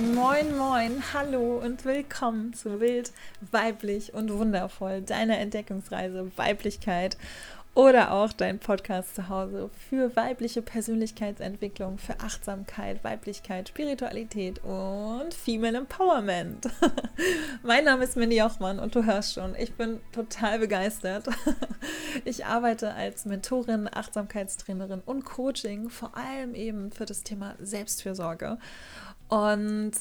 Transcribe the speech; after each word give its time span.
Moin, 0.00 0.56
moin, 0.56 1.02
hallo 1.12 1.60
und 1.62 1.84
willkommen 1.84 2.54
zu 2.54 2.80
Wild, 2.80 3.12
Weiblich 3.52 4.14
und 4.14 4.32
Wundervoll, 4.32 5.02
deiner 5.02 5.36
Entdeckungsreise 5.36 6.32
Weiblichkeit 6.36 7.18
oder 7.74 8.12
auch 8.12 8.32
dein 8.32 8.58
Podcast 8.58 9.14
zu 9.14 9.28
Hause 9.28 9.68
für 9.88 10.16
weibliche 10.16 10.62
Persönlichkeitsentwicklung, 10.62 11.98
für 11.98 12.18
Achtsamkeit, 12.18 13.04
Weiblichkeit, 13.04 13.68
Spiritualität 13.68 14.64
und 14.64 15.34
Female 15.34 15.76
Empowerment. 15.78 16.66
mein 17.62 17.84
Name 17.84 18.04
ist 18.04 18.16
Mindy 18.16 18.38
Jochmann 18.38 18.78
und 18.78 18.94
du 18.94 19.04
hörst 19.04 19.34
schon, 19.34 19.54
ich 19.54 19.74
bin 19.74 20.00
total 20.12 20.58
begeistert. 20.58 21.28
ich 22.24 22.46
arbeite 22.46 22.94
als 22.94 23.26
Mentorin, 23.26 23.88
Achtsamkeitstrainerin 23.92 25.02
und 25.04 25.24
Coaching, 25.24 25.90
vor 25.90 26.16
allem 26.16 26.54
eben 26.54 26.90
für 26.90 27.04
das 27.04 27.22
Thema 27.22 27.54
Selbstfürsorge. 27.60 28.58
Und 29.30 29.92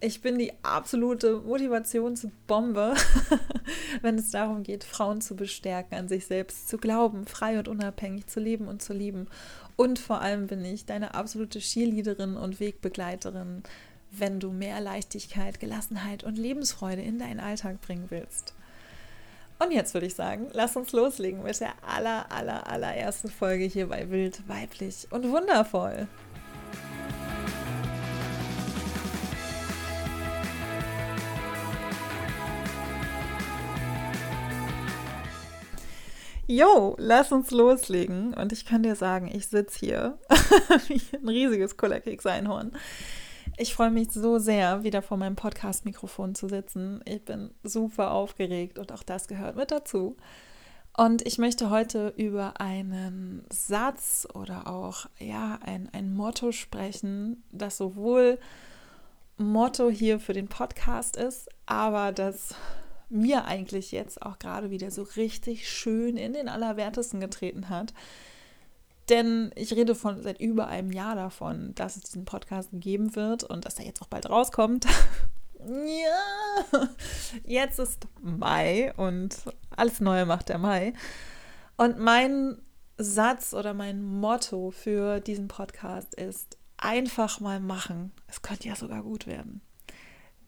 ich 0.00 0.20
bin 0.22 0.38
die 0.38 0.52
absolute 0.62 1.40
Motivationsbombe, 1.40 2.94
wenn 4.02 4.16
es 4.16 4.30
darum 4.30 4.62
geht, 4.62 4.84
Frauen 4.84 5.20
zu 5.20 5.34
bestärken, 5.34 5.98
an 5.98 6.08
sich 6.08 6.26
selbst 6.26 6.68
zu 6.68 6.78
glauben, 6.78 7.26
frei 7.26 7.58
und 7.58 7.66
unabhängig 7.66 8.26
zu 8.28 8.38
leben 8.38 8.68
und 8.68 8.80
zu 8.80 8.92
lieben. 8.92 9.26
Und 9.74 9.98
vor 9.98 10.20
allem 10.20 10.46
bin 10.46 10.64
ich 10.64 10.86
deine 10.86 11.14
absolute 11.14 11.58
Cheerleaderin 11.58 12.36
und 12.36 12.60
Wegbegleiterin, 12.60 13.64
wenn 14.12 14.38
du 14.38 14.52
mehr 14.52 14.80
Leichtigkeit, 14.80 15.58
Gelassenheit 15.58 16.22
und 16.22 16.38
Lebensfreude 16.38 17.02
in 17.02 17.18
deinen 17.18 17.40
Alltag 17.40 17.80
bringen 17.80 18.06
willst. 18.10 18.54
Und 19.58 19.72
jetzt 19.72 19.94
würde 19.94 20.06
ich 20.06 20.14
sagen, 20.14 20.48
lass 20.52 20.76
uns 20.76 20.92
loslegen 20.92 21.42
mit 21.42 21.58
der 21.60 21.72
aller, 21.82 22.30
aller, 22.30 22.70
allerersten 22.70 23.30
Folge 23.30 23.64
hier 23.64 23.88
bei 23.88 24.10
Wild, 24.10 24.46
Weiblich 24.48 25.08
und 25.10 25.30
Wundervoll. 25.30 26.06
Jo, 36.48 36.94
lass 36.98 37.32
uns 37.32 37.50
loslegen. 37.50 38.32
Und 38.34 38.52
ich 38.52 38.64
kann 38.64 38.84
dir 38.84 38.94
sagen, 38.94 39.28
ich 39.32 39.48
sitze 39.48 39.78
hier 39.80 40.18
wie 40.88 41.00
ein 41.16 41.28
riesiges 41.28 41.76
Kullerkeks-Einhorn. 41.76 42.72
Ich 43.56 43.74
freue 43.74 43.90
mich 43.90 44.12
so 44.12 44.38
sehr, 44.38 44.84
wieder 44.84 45.02
vor 45.02 45.16
meinem 45.16 45.34
Podcast-Mikrofon 45.34 46.34
zu 46.34 46.48
sitzen. 46.48 47.00
Ich 47.04 47.24
bin 47.24 47.50
super 47.64 48.12
aufgeregt 48.12 48.78
und 48.78 48.92
auch 48.92 49.02
das 49.02 49.26
gehört 49.26 49.56
mit 49.56 49.70
dazu. 49.70 50.16
Und 50.96 51.26
ich 51.26 51.38
möchte 51.38 51.68
heute 51.68 52.14
über 52.16 52.60
einen 52.60 53.44
Satz 53.50 54.26
oder 54.32 54.66
auch 54.66 55.06
ja, 55.18 55.58
ein, 55.64 55.88
ein 55.92 56.14
Motto 56.14 56.52
sprechen, 56.52 57.42
das 57.50 57.76
sowohl 57.76 58.38
Motto 59.36 59.90
hier 59.90 60.20
für 60.20 60.32
den 60.32 60.48
Podcast 60.48 61.16
ist, 61.16 61.48
aber 61.66 62.12
das 62.12 62.54
mir 63.08 63.44
eigentlich 63.44 63.92
jetzt 63.92 64.22
auch 64.22 64.38
gerade 64.38 64.70
wieder 64.70 64.90
so 64.90 65.02
richtig 65.02 65.68
schön 65.68 66.16
in 66.16 66.32
den 66.32 66.48
Allerwertesten 66.48 67.20
getreten 67.20 67.68
hat. 67.68 67.92
Denn 69.08 69.52
ich 69.54 69.72
rede 69.72 69.94
von 69.94 70.20
seit 70.22 70.40
über 70.40 70.66
einem 70.66 70.90
Jahr 70.90 71.14
davon, 71.14 71.74
dass 71.76 71.96
es 71.96 72.02
diesen 72.02 72.24
Podcast 72.24 72.70
geben 72.72 73.14
wird 73.14 73.44
und 73.44 73.64
dass 73.64 73.78
er 73.78 73.84
jetzt 73.84 74.02
auch 74.02 74.08
bald 74.08 74.28
rauskommt. 74.28 74.86
ja, 75.68 76.88
jetzt 77.44 77.78
ist 77.78 78.08
Mai 78.20 78.92
und 78.96 79.36
alles 79.70 80.00
Neue 80.00 80.26
macht 80.26 80.48
der 80.48 80.58
Mai. 80.58 80.92
Und 81.76 81.98
mein 81.98 82.60
Satz 82.98 83.52
oder 83.54 83.74
mein 83.74 84.02
Motto 84.02 84.70
für 84.70 85.20
diesen 85.20 85.46
Podcast 85.46 86.14
ist 86.14 86.56
einfach 86.78 87.40
mal 87.40 87.60
machen. 87.60 88.12
Es 88.26 88.42
könnte 88.42 88.68
ja 88.68 88.74
sogar 88.74 89.02
gut 89.02 89.26
werden. 89.26 89.60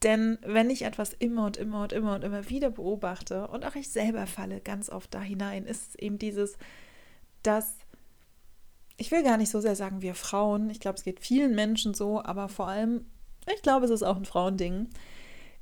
Denn 0.02 0.38
wenn 0.42 0.70
ich 0.70 0.82
etwas 0.82 1.12
immer 1.12 1.46
und 1.46 1.56
immer 1.56 1.82
und 1.82 1.92
immer 1.92 2.14
und 2.14 2.24
immer 2.24 2.48
wieder 2.48 2.70
beobachte 2.70 3.48
und 3.48 3.64
auch 3.64 3.74
ich 3.74 3.90
selber 3.90 4.26
falle 4.26 4.60
ganz 4.60 4.90
oft 4.90 5.12
da 5.12 5.20
hinein, 5.20 5.64
ist 5.64 5.88
es 5.88 5.94
eben 5.96 6.18
dieses, 6.18 6.56
dass 7.42 7.74
ich 8.96 9.10
will 9.10 9.22
gar 9.22 9.36
nicht 9.36 9.50
so 9.50 9.60
sehr 9.60 9.76
sagen, 9.76 10.02
wir 10.02 10.14
Frauen, 10.14 10.70
ich 10.70 10.80
glaube, 10.80 10.98
es 10.98 11.04
geht 11.04 11.20
vielen 11.20 11.54
Menschen 11.54 11.94
so, 11.94 12.22
aber 12.22 12.48
vor 12.48 12.68
allem, 12.68 13.06
ich 13.52 13.62
glaube, 13.62 13.84
es 13.84 13.92
ist 13.92 14.02
auch 14.02 14.16
ein 14.16 14.24
Frauending, 14.24 14.88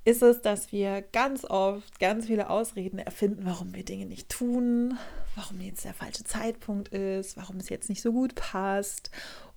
ist 0.05 0.23
es, 0.23 0.41
dass 0.41 0.73
wir 0.73 1.03
ganz 1.03 1.45
oft 1.45 1.99
ganz 2.01 2.27
viele 2.27 2.49
Ausreden 2.49 2.99
erfinden, 2.99 3.45
warum 3.45 3.75
wir 3.75 3.85
Dinge 3.85 4.07
nicht 4.07 4.31
tun, 4.31 4.99
warum 5.35 5.61
jetzt 5.61 5.85
der 5.85 5.95
falsche 5.95 6.25
Zeitpunkt 6.25 6.89
ist, 6.89 7.37
warum 7.37 7.57
es 7.57 7.69
jetzt 7.69 7.89
nicht 7.89 8.01
so 8.03 8.13
gut 8.13 8.35
passt 8.35 9.11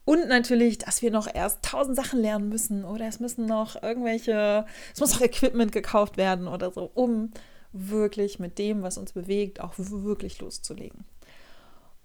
und 0.09 0.27
natürlich, 0.27 0.79
dass 0.79 1.03
wir 1.03 1.11
noch 1.11 1.27
erst 1.31 1.63
tausend 1.63 1.95
Sachen 1.95 2.19
lernen 2.19 2.49
müssen 2.49 2.83
oder 2.83 3.05
es 3.05 3.19
müssen 3.19 3.45
noch 3.45 3.83
irgendwelche, 3.83 4.65
es 4.91 4.99
muss 4.99 5.13
noch 5.13 5.21
Equipment 5.21 5.71
gekauft 5.71 6.17
werden 6.17 6.47
oder 6.47 6.71
so, 6.71 6.89
um 6.95 7.29
wirklich 7.73 8.39
mit 8.39 8.57
dem, 8.57 8.81
was 8.81 8.97
uns 8.97 9.13
bewegt, 9.13 9.59
auch 9.61 9.73
wirklich 9.77 10.39
loszulegen. 10.39 11.05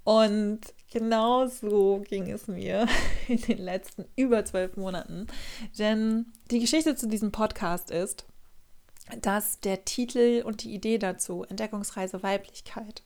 Und 0.05 0.61
genau 0.93 1.47
so 1.47 2.03
ging 2.07 2.31
es 2.31 2.47
mir 2.47 2.87
in 3.29 3.41
den 3.41 3.57
letzten 3.57 4.05
über 4.17 4.45
zwölf 4.45 4.77
Monaten. 4.77 5.27
Denn 5.79 6.27
die 6.51 6.61
Geschichte 6.61 6.97
zu 6.97 7.09
diesem 7.09 7.33
Podcast 7.33 7.91
ist, 7.91 8.27
dass 9.23 9.61
der 9.61 9.87
Titel 9.87 10.43
und 10.45 10.63
die 10.63 10.75
Idee 10.75 10.99
dazu, 10.99 11.45
Entdeckungsreise 11.45 12.23
Weiblichkeit, 12.23 13.03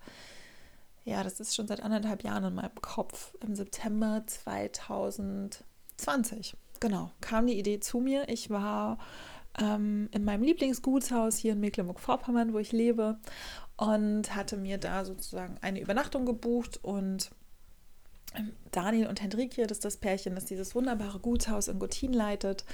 ja, 1.08 1.22
das 1.22 1.40
ist 1.40 1.56
schon 1.56 1.66
seit 1.66 1.82
anderthalb 1.82 2.22
Jahren 2.22 2.44
in 2.44 2.54
meinem 2.54 2.80
Kopf. 2.80 3.34
Im 3.40 3.54
September 3.54 4.22
2020, 4.26 6.56
genau, 6.80 7.10
kam 7.20 7.46
die 7.46 7.58
Idee 7.58 7.80
zu 7.80 7.98
mir. 7.98 8.28
Ich 8.28 8.50
war 8.50 8.98
ähm, 9.58 10.08
in 10.12 10.24
meinem 10.24 10.42
Lieblingsgutshaus 10.42 11.38
hier 11.38 11.52
in 11.52 11.60
Mecklenburg-Vorpommern, 11.60 12.52
wo 12.52 12.58
ich 12.58 12.72
lebe, 12.72 13.18
und 13.76 14.34
hatte 14.34 14.56
mir 14.56 14.76
da 14.76 15.04
sozusagen 15.04 15.56
eine 15.62 15.80
Übernachtung 15.80 16.26
gebucht 16.26 16.78
und 16.82 17.30
ähm, 18.34 18.52
Daniel 18.70 19.06
und 19.06 19.22
Hendrikje, 19.22 19.66
das 19.66 19.78
ist 19.78 19.84
das 19.84 19.96
Pärchen, 19.96 20.34
das 20.34 20.44
dieses 20.44 20.74
wunderbare 20.74 21.20
Gutshaus 21.20 21.68
in 21.68 21.78
Gottin 21.78 22.12
leitet, 22.12 22.64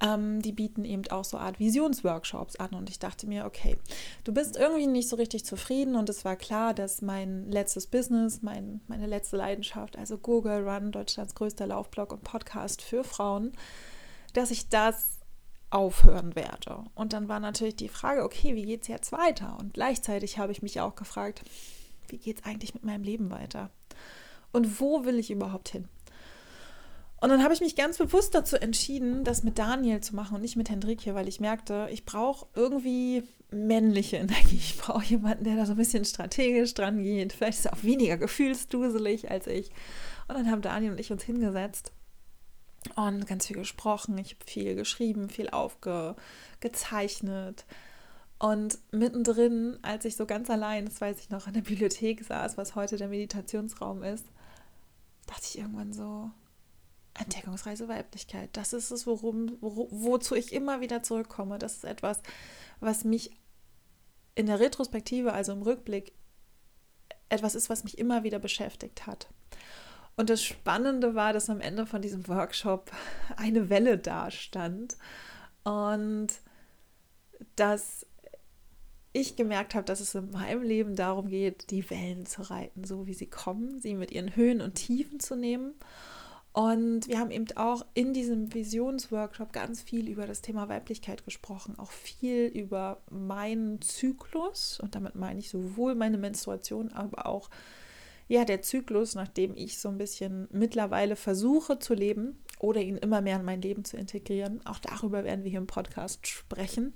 ähm, 0.00 0.40
die 0.42 0.52
bieten 0.52 0.84
eben 0.84 1.06
auch 1.10 1.24
so 1.24 1.38
Art 1.38 1.58
Visionsworkshops 1.58 2.56
an. 2.56 2.70
Und 2.70 2.90
ich 2.90 2.98
dachte 2.98 3.26
mir, 3.26 3.44
okay, 3.44 3.76
du 4.24 4.32
bist 4.32 4.56
irgendwie 4.56 4.86
nicht 4.86 5.08
so 5.08 5.16
richtig 5.16 5.44
zufrieden. 5.44 5.96
Und 5.96 6.08
es 6.08 6.24
war 6.24 6.36
klar, 6.36 6.74
dass 6.74 7.02
mein 7.02 7.50
letztes 7.50 7.86
Business, 7.86 8.42
mein, 8.42 8.80
meine 8.86 9.06
letzte 9.06 9.36
Leidenschaft, 9.36 9.98
also 9.98 10.18
Google 10.18 10.68
Run, 10.68 10.92
Deutschlands 10.92 11.34
größter 11.34 11.66
Laufblog 11.66 12.12
und 12.12 12.22
Podcast 12.22 12.82
für 12.82 13.04
Frauen, 13.04 13.52
dass 14.34 14.50
ich 14.50 14.68
das 14.68 15.18
aufhören 15.70 16.34
werde. 16.34 16.84
Und 16.94 17.12
dann 17.12 17.28
war 17.28 17.40
natürlich 17.40 17.76
die 17.76 17.88
Frage, 17.88 18.22
okay, 18.22 18.54
wie 18.54 18.64
geht 18.64 18.82
es 18.82 18.88
jetzt 18.88 19.12
weiter? 19.12 19.56
Und 19.60 19.74
gleichzeitig 19.74 20.38
habe 20.38 20.52
ich 20.52 20.62
mich 20.62 20.80
auch 20.80 20.94
gefragt, 20.94 21.42
wie 22.08 22.18
geht 22.18 22.38
es 22.38 22.44
eigentlich 22.44 22.74
mit 22.74 22.84
meinem 22.84 23.02
Leben 23.02 23.30
weiter? 23.30 23.70
Und 24.50 24.80
wo 24.80 25.04
will 25.04 25.18
ich 25.18 25.30
überhaupt 25.30 25.68
hin? 25.68 25.88
Und 27.20 27.30
dann 27.30 27.42
habe 27.42 27.52
ich 27.52 27.60
mich 27.60 27.74
ganz 27.74 27.98
bewusst 27.98 28.34
dazu 28.34 28.56
entschieden, 28.56 29.24
das 29.24 29.42
mit 29.42 29.58
Daniel 29.58 30.00
zu 30.00 30.14
machen 30.14 30.36
und 30.36 30.42
nicht 30.42 30.56
mit 30.56 30.70
Hendrikje, 30.70 31.14
weil 31.14 31.26
ich 31.26 31.40
merkte, 31.40 31.88
ich 31.90 32.04
brauche 32.04 32.46
irgendwie 32.54 33.24
männliche 33.50 34.18
Energie. 34.18 34.56
Ich 34.56 34.78
brauche 34.78 35.04
jemanden, 35.04 35.44
der 35.44 35.56
da 35.56 35.66
so 35.66 35.72
ein 35.72 35.78
bisschen 35.78 36.04
strategisch 36.04 36.74
dran 36.74 37.02
geht. 37.02 37.32
Vielleicht 37.32 37.58
ist 37.58 37.66
er 37.66 37.72
auch 37.72 37.82
weniger 37.82 38.18
gefühlsduselig 38.18 39.30
als 39.30 39.46
ich. 39.46 39.70
Und 40.28 40.36
dann 40.36 40.50
haben 40.50 40.62
Daniel 40.62 40.92
und 40.92 41.00
ich 41.00 41.10
uns 41.10 41.24
hingesetzt 41.24 41.92
und 42.94 43.26
ganz 43.26 43.46
viel 43.46 43.56
gesprochen. 43.56 44.18
Ich 44.18 44.34
habe 44.34 44.44
viel 44.46 44.74
geschrieben, 44.74 45.30
viel 45.30 45.48
aufgezeichnet. 45.50 47.64
Und 48.38 48.78
mittendrin, 48.92 49.78
als 49.82 50.04
ich 50.04 50.16
so 50.16 50.26
ganz 50.26 50.50
allein, 50.50 50.84
das 50.84 51.00
weiß 51.00 51.18
ich 51.18 51.30
noch, 51.30 51.48
in 51.48 51.54
der 51.54 51.62
Bibliothek 51.62 52.24
saß, 52.24 52.56
was 52.56 52.76
heute 52.76 52.96
der 52.96 53.08
Meditationsraum 53.08 54.04
ist, 54.04 54.26
dachte 55.26 55.42
ich 55.44 55.58
irgendwann 55.58 55.92
so, 55.92 56.30
Entdeckungsreise 57.18 57.88
Weiblichkeit. 57.88 58.50
Das 58.52 58.72
ist 58.72 58.90
es, 58.90 59.06
worum, 59.06 59.56
wo, 59.60 59.88
wozu 59.90 60.34
ich 60.34 60.52
immer 60.52 60.80
wieder 60.80 61.02
zurückkomme. 61.02 61.58
Das 61.58 61.76
ist 61.76 61.84
etwas, 61.84 62.22
was 62.80 63.04
mich 63.04 63.36
in 64.34 64.46
der 64.46 64.60
Retrospektive, 64.60 65.32
also 65.32 65.52
im 65.52 65.62
Rückblick, 65.62 66.12
etwas 67.28 67.54
ist, 67.54 67.68
was 67.68 67.84
mich 67.84 67.98
immer 67.98 68.22
wieder 68.22 68.38
beschäftigt 68.38 69.06
hat. 69.06 69.28
Und 70.16 70.30
das 70.30 70.42
Spannende 70.42 71.14
war, 71.14 71.32
dass 71.32 71.50
am 71.50 71.60
Ende 71.60 71.86
von 71.86 72.02
diesem 72.02 72.26
Workshop 72.28 72.90
eine 73.36 73.68
Welle 73.68 73.98
dastand 73.98 74.96
und 75.64 76.28
dass 77.56 78.06
ich 79.12 79.36
gemerkt 79.36 79.74
habe, 79.74 79.84
dass 79.84 80.00
es 80.00 80.14
in 80.14 80.30
meinem 80.30 80.62
Leben 80.62 80.96
darum 80.96 81.28
geht, 81.28 81.70
die 81.70 81.88
Wellen 81.90 82.26
zu 82.26 82.42
reiten, 82.42 82.84
so 82.84 83.06
wie 83.06 83.14
sie 83.14 83.28
kommen, 83.28 83.80
sie 83.80 83.94
mit 83.94 84.10
ihren 84.10 84.36
Höhen 84.36 84.60
und 84.60 84.74
Tiefen 84.74 85.20
zu 85.20 85.36
nehmen 85.36 85.74
und 86.58 87.06
wir 87.06 87.20
haben 87.20 87.30
eben 87.30 87.46
auch 87.54 87.86
in 87.94 88.12
diesem 88.12 88.52
Visionsworkshop 88.52 89.52
ganz 89.52 89.80
viel 89.80 90.08
über 90.08 90.26
das 90.26 90.42
Thema 90.42 90.68
Weiblichkeit 90.68 91.24
gesprochen, 91.24 91.78
auch 91.78 91.92
viel 91.92 92.46
über 92.46 93.00
meinen 93.10 93.80
Zyklus 93.80 94.80
und 94.80 94.96
damit 94.96 95.14
meine 95.14 95.38
ich 95.38 95.50
sowohl 95.50 95.94
meine 95.94 96.18
Menstruation, 96.18 96.90
aber 96.90 97.26
auch 97.26 97.48
ja, 98.26 98.44
der 98.44 98.60
Zyklus, 98.60 99.14
nachdem 99.14 99.54
ich 99.54 99.78
so 99.78 99.88
ein 99.88 99.98
bisschen 99.98 100.48
mittlerweile 100.50 101.14
versuche 101.14 101.78
zu 101.78 101.94
leben. 101.94 102.42
oder 102.58 102.80
ihn 102.80 102.96
immer 102.96 103.20
mehr 103.20 103.36
in 103.36 103.44
mein 103.44 103.62
Leben 103.62 103.84
zu 103.84 103.96
integrieren. 103.96 104.60
Auch 104.66 104.80
darüber 104.80 105.22
werden 105.22 105.44
wir 105.44 105.50
hier 105.50 105.60
im 105.60 105.68
Podcast 105.68 106.26
sprechen. 106.26 106.92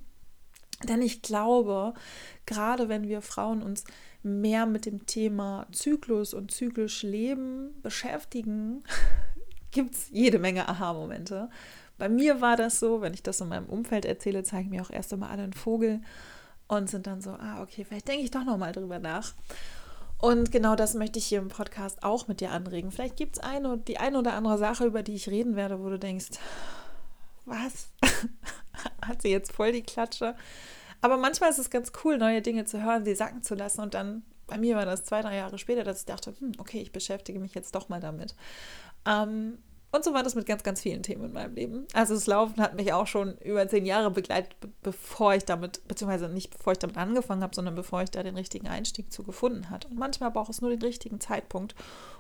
Denn 0.88 1.03
ich 1.03 1.23
glaube, 1.23 1.94
gerade 2.47 2.88
wenn 2.88 3.06
wir 3.06 3.23
Frauen 3.23 3.62
uns 3.62 3.85
mehr 4.25 4.67
mit 4.67 4.87
dem 4.87 5.06
Thema 5.06 5.69
Zyklus 5.70 6.35
und 6.35 6.50
zyklisch 6.50 7.05
Leben 7.05 7.81
beschäftigen, 7.81 8.82
gibt 9.73 9.95
es 9.95 10.09
jede 10.11 10.39
Menge 10.39 10.69
Aha-Momente. 10.69 11.51
Bei 11.99 12.09
mir 12.09 12.41
war 12.41 12.57
das 12.57 12.81
so, 12.81 13.01
wenn 13.01 13.15
ich 13.15 13.23
das 13.23 13.41
in 13.41 13.49
meinem 13.49 13.67
Umfeld 13.67 14.05
erzähle, 14.05 14.43
zeigen 14.43 14.71
mir 14.71 14.83
auch 14.83 14.91
erst 14.91 15.13
einmal 15.13 15.31
alle 15.31 15.43
einen 15.43 15.53
Vogel 15.53 16.01
und 16.69 16.89
sind 16.89 17.07
dann 17.07 17.21
so, 17.21 17.31
ah, 17.31 17.63
okay, 17.63 17.85
vielleicht 17.85 18.09
denke 18.09 18.25
ich 18.25 18.31
doch 18.31 18.45
nochmal 18.45 18.73
drüber 18.73 18.99
nach. 18.99 19.35
Und 20.19 20.53
genau 20.53 20.77
das 20.77 20.95
möchte 20.95 21.19
ich 21.19 21.27
hier 21.27 21.41
im 21.41 21.49
Podcast 21.49 22.05
auch 22.05 22.29
mit 22.29 22.41
dir 22.41 22.53
anregen. 22.53 22.93
Vielleicht 22.93 23.17
gibt 23.17 23.37
es 23.37 23.43
eine, 23.43 23.77
die 23.77 23.99
eine 23.99 24.19
oder 24.19 24.35
andere 24.35 24.57
Sache, 24.57 24.85
über 24.85 25.03
die 25.03 25.17
ich 25.17 25.29
reden 25.29 25.57
werde, 25.57 25.83
wo 25.83 25.89
du 25.91 25.99
denkst, 25.99 26.31
was? 27.45 27.89
Hat 29.03 29.23
sie 29.23 29.31
jetzt 29.31 29.53
voll 29.53 29.73
die 29.73 29.83
Klatsche? 29.83 30.37
Aber 31.01 31.17
manchmal 31.17 31.51
ist 31.51 31.59
es 31.59 31.71
ganz 31.71 31.91
cool, 32.05 32.19
neue 32.19 32.41
Dinge 32.41 32.65
zu 32.65 32.83
hören, 32.83 33.05
sie 33.05 33.17
sacken 33.17 33.43
zu 33.43 33.57
lassen. 33.57 33.81
Und 33.81 33.95
dann, 33.95 34.23
bei 34.47 34.59
mir 34.59 34.77
war 34.77 34.87
das 34.87 35.05
zwei, 35.05 35.23
drei 35.23 35.37
Jahre 35.37 35.59
später, 35.59 35.83
dass 35.83 36.01
ich 36.01 36.07
dachte, 36.07 36.35
hm, 36.39 36.53
okay, 36.59 36.81
ich 36.81 36.93
beschäftige 36.93 37.41
mich 37.41 37.55
jetzt 37.55 37.75
doch 37.75 37.89
mal 37.89 38.01
damit. 38.01 38.37
Ähm, 39.06 39.58
und 39.94 40.04
so 40.04 40.14
war 40.14 40.22
das 40.22 40.34
mit 40.34 40.46
ganz, 40.46 40.62
ganz 40.62 40.81
vielen 40.81 41.02
Themen 41.02 41.26
in 41.26 41.32
meinem 41.32 41.54
Leben. 41.54 41.87
Also 41.93 42.14
das 42.14 42.26
Laufen 42.26 42.62
hat 42.62 42.75
mich 42.75 42.94
auch 42.94 43.06
schon 43.06 43.37
über 43.38 43.69
zehn 43.69 43.84
Jahre 43.84 44.10
begleitet, 44.10 44.56
bevor 44.82 45.34
ich 45.34 45.44
damit, 45.44 45.87
beziehungsweise 45.87 46.31
nicht 46.31 46.50
bevor 46.50 46.72
ich 46.72 46.78
damit 46.78 46.96
angefangen 46.96 47.43
habe, 47.43 47.54
sondern 47.54 47.75
bevor 47.75 48.02
ich 48.02 48.10
da 48.10 48.22
den 48.22 48.37
richtigen 48.37 48.69
Einstieg 48.69 49.12
zu 49.12 49.22
gefunden 49.22 49.69
hat. 49.69 49.84
Und 49.84 49.99
manchmal 49.99 50.31
braucht 50.31 50.49
es 50.49 50.62
nur 50.62 50.70
den 50.70 50.81
richtigen 50.81 51.20
Zeitpunkt, 51.20 51.75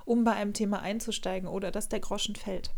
um 0.04 0.22
bei 0.22 0.32
einem 0.32 0.52
Thema 0.52 0.80
einzusteigen 0.80 1.48
oder 1.48 1.70
dass 1.70 1.88
der 1.88 2.00
Groschen 2.00 2.36
fällt. 2.36 2.72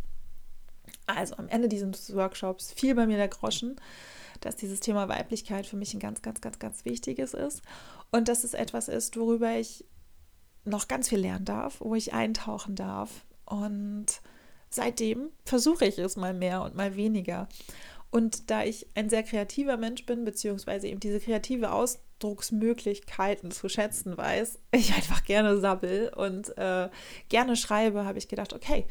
Also 1.06 1.36
am 1.38 1.48
Ende 1.48 1.68
dieses 1.68 2.14
Workshops 2.14 2.72
fiel 2.72 2.94
bei 2.94 3.08
mir 3.08 3.16
der 3.16 3.28
Groschen, 3.28 3.74
dass 4.42 4.54
dieses 4.54 4.78
Thema 4.78 5.08
Weiblichkeit 5.08 5.66
für 5.66 5.76
mich 5.76 5.92
ein 5.92 6.00
ganz, 6.00 6.22
ganz, 6.22 6.40
ganz, 6.40 6.60
ganz 6.60 6.84
wichtiges 6.84 7.34
ist 7.34 7.62
und 8.12 8.28
dass 8.28 8.44
es 8.44 8.54
etwas 8.54 8.86
ist, 8.86 9.16
worüber 9.16 9.56
ich 9.56 9.84
noch 10.64 10.86
ganz 10.86 11.08
viel 11.08 11.18
lernen 11.18 11.44
darf, 11.44 11.80
wo 11.80 11.96
ich 11.96 12.14
eintauchen 12.14 12.76
darf 12.76 13.24
und 13.46 14.06
seitdem 14.70 15.30
versuche 15.44 15.86
ich 15.86 15.98
es 15.98 16.16
mal 16.16 16.34
mehr 16.34 16.62
und 16.62 16.74
mal 16.74 16.96
weniger. 16.96 17.48
Und 18.10 18.50
da 18.50 18.62
ich 18.62 18.86
ein 18.94 19.08
sehr 19.10 19.24
kreativer 19.24 19.76
Mensch 19.76 20.06
bin, 20.06 20.24
beziehungsweise 20.24 20.86
eben 20.86 21.00
diese 21.00 21.18
kreative 21.18 21.72
Ausdrucksmöglichkeiten 21.72 23.50
zu 23.50 23.68
schätzen 23.68 24.16
weiß, 24.16 24.60
ich 24.72 24.94
einfach 24.94 25.24
gerne 25.24 25.58
sabbel 25.58 26.12
und 26.14 26.56
äh, 26.56 26.90
gerne 27.28 27.56
schreibe, 27.56 28.04
habe 28.04 28.18
ich 28.18 28.28
gedacht, 28.28 28.52
okay, 28.52 28.86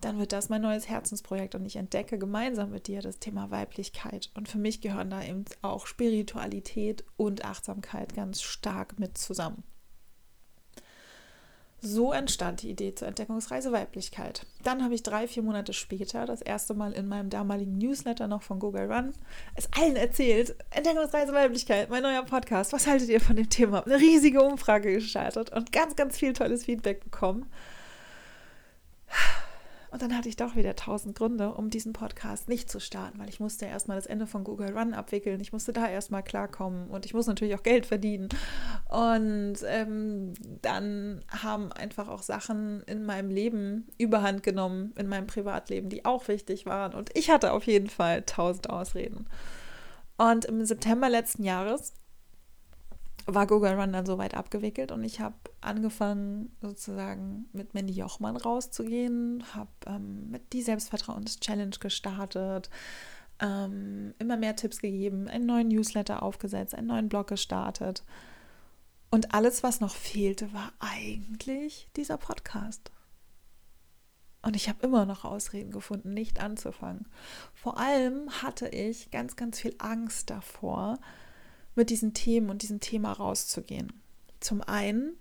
dann 0.00 0.18
wird 0.20 0.32
das 0.32 0.48
mein 0.48 0.62
neues 0.62 0.88
Herzensprojekt 0.88 1.56
und 1.56 1.66
ich 1.66 1.74
entdecke 1.74 2.18
gemeinsam 2.18 2.70
mit 2.70 2.86
dir 2.86 3.02
das 3.02 3.18
Thema 3.18 3.50
Weiblichkeit. 3.50 4.30
Und 4.34 4.48
für 4.48 4.58
mich 4.58 4.80
gehören 4.80 5.10
da 5.10 5.24
eben 5.24 5.44
auch 5.60 5.86
Spiritualität 5.86 7.04
und 7.16 7.44
Achtsamkeit 7.44 8.14
ganz 8.14 8.42
stark 8.42 9.00
mit 9.00 9.18
zusammen. 9.18 9.64
So 11.80 12.12
entstand 12.12 12.62
die 12.62 12.70
Idee 12.70 12.94
zur 12.94 13.06
Entdeckungsreise 13.06 13.70
Weiblichkeit. 13.70 14.44
Dann 14.64 14.82
habe 14.82 14.94
ich 14.94 15.04
drei, 15.04 15.28
vier 15.28 15.44
Monate 15.44 15.72
später 15.72 16.26
das 16.26 16.42
erste 16.42 16.74
Mal 16.74 16.92
in 16.92 17.06
meinem 17.06 17.30
damaligen 17.30 17.78
Newsletter 17.78 18.26
noch 18.26 18.42
von 18.42 18.58
Google 18.58 18.92
Run 18.92 19.12
es 19.54 19.68
allen 19.78 19.94
erzählt. 19.94 20.56
Entdeckungsreise 20.70 21.32
Weiblichkeit, 21.32 21.88
mein 21.88 22.02
neuer 22.02 22.24
Podcast. 22.24 22.72
Was 22.72 22.88
haltet 22.88 23.08
ihr 23.08 23.20
von 23.20 23.36
dem 23.36 23.48
Thema? 23.48 23.84
Eine 23.86 24.00
riesige 24.00 24.42
Umfrage 24.42 24.92
gestartet 24.92 25.50
und 25.52 25.70
ganz, 25.70 25.94
ganz 25.94 26.18
viel 26.18 26.32
tolles 26.32 26.64
Feedback 26.64 27.04
bekommen. 27.04 27.46
Und 29.90 30.02
dann 30.02 30.16
hatte 30.16 30.28
ich 30.28 30.36
doch 30.36 30.54
wieder 30.54 30.76
tausend 30.76 31.16
Gründe, 31.16 31.54
um 31.54 31.70
diesen 31.70 31.92
Podcast 31.92 32.48
nicht 32.48 32.70
zu 32.70 32.78
starten, 32.80 33.18
weil 33.18 33.28
ich 33.28 33.40
musste 33.40 33.66
erstmal 33.66 33.96
das 33.96 34.06
Ende 34.06 34.26
von 34.26 34.44
Google 34.44 34.76
Run 34.76 34.92
abwickeln. 34.92 35.40
Ich 35.40 35.52
musste 35.52 35.72
da 35.72 35.88
erstmal 35.88 36.22
klarkommen 36.22 36.88
und 36.88 37.06
ich 37.06 37.14
muss 37.14 37.26
natürlich 37.26 37.54
auch 37.54 37.62
Geld 37.62 37.86
verdienen. 37.86 38.28
Und 38.88 39.56
ähm, 39.66 40.34
dann 40.62 41.24
haben 41.28 41.72
einfach 41.72 42.08
auch 42.08 42.22
Sachen 42.22 42.82
in 42.82 43.04
meinem 43.04 43.30
Leben 43.30 43.88
überhand 43.96 44.42
genommen, 44.42 44.92
in 44.98 45.08
meinem 45.08 45.26
Privatleben, 45.26 45.88
die 45.88 46.04
auch 46.04 46.28
wichtig 46.28 46.66
waren. 46.66 46.94
Und 46.94 47.16
ich 47.16 47.30
hatte 47.30 47.52
auf 47.52 47.64
jeden 47.64 47.88
Fall 47.88 48.22
tausend 48.22 48.68
Ausreden. 48.68 49.26
Und 50.18 50.44
im 50.44 50.64
September 50.64 51.08
letzten 51.08 51.44
Jahres 51.44 51.94
war 53.34 53.46
Google 53.46 53.74
Run 53.74 53.92
dann 53.92 54.06
soweit 54.06 54.34
abgewickelt 54.34 54.90
und 54.90 55.04
ich 55.04 55.20
habe 55.20 55.36
angefangen 55.60 56.50
sozusagen 56.62 57.46
mit 57.52 57.74
Mandy 57.74 57.92
Jochmann 57.92 58.36
rauszugehen, 58.36 59.44
habe 59.54 59.70
ähm, 59.86 60.30
mit 60.30 60.52
die 60.54 60.62
Selbstvertrauens-Challenge 60.62 61.76
gestartet, 61.78 62.70
ähm, 63.40 64.14
immer 64.18 64.38
mehr 64.38 64.56
Tipps 64.56 64.80
gegeben, 64.80 65.28
einen 65.28 65.46
neuen 65.46 65.68
Newsletter 65.68 66.22
aufgesetzt, 66.22 66.74
einen 66.74 66.86
neuen 66.86 67.08
Blog 67.10 67.26
gestartet. 67.26 68.02
Und 69.10 69.34
alles, 69.34 69.62
was 69.62 69.80
noch 69.80 69.94
fehlte, 69.94 70.52
war 70.52 70.72
eigentlich 70.78 71.88
dieser 71.96 72.16
Podcast. 72.16 72.90
Und 74.40 74.56
ich 74.56 74.68
habe 74.68 74.86
immer 74.86 75.04
noch 75.04 75.24
Ausreden 75.24 75.70
gefunden, 75.70 76.14
nicht 76.14 76.40
anzufangen. 76.40 77.06
Vor 77.52 77.78
allem 77.78 78.30
hatte 78.42 78.68
ich 78.68 79.10
ganz, 79.10 79.36
ganz 79.36 79.60
viel 79.60 79.74
Angst 79.78 80.30
davor, 80.30 80.98
mit 81.78 81.88
diesen 81.88 82.12
Themen 82.12 82.50
und 82.50 82.60
diesem 82.60 82.80
Thema 82.80 83.12
rauszugehen. 83.12 83.92
Zum 84.40 84.60
einen 84.60 85.16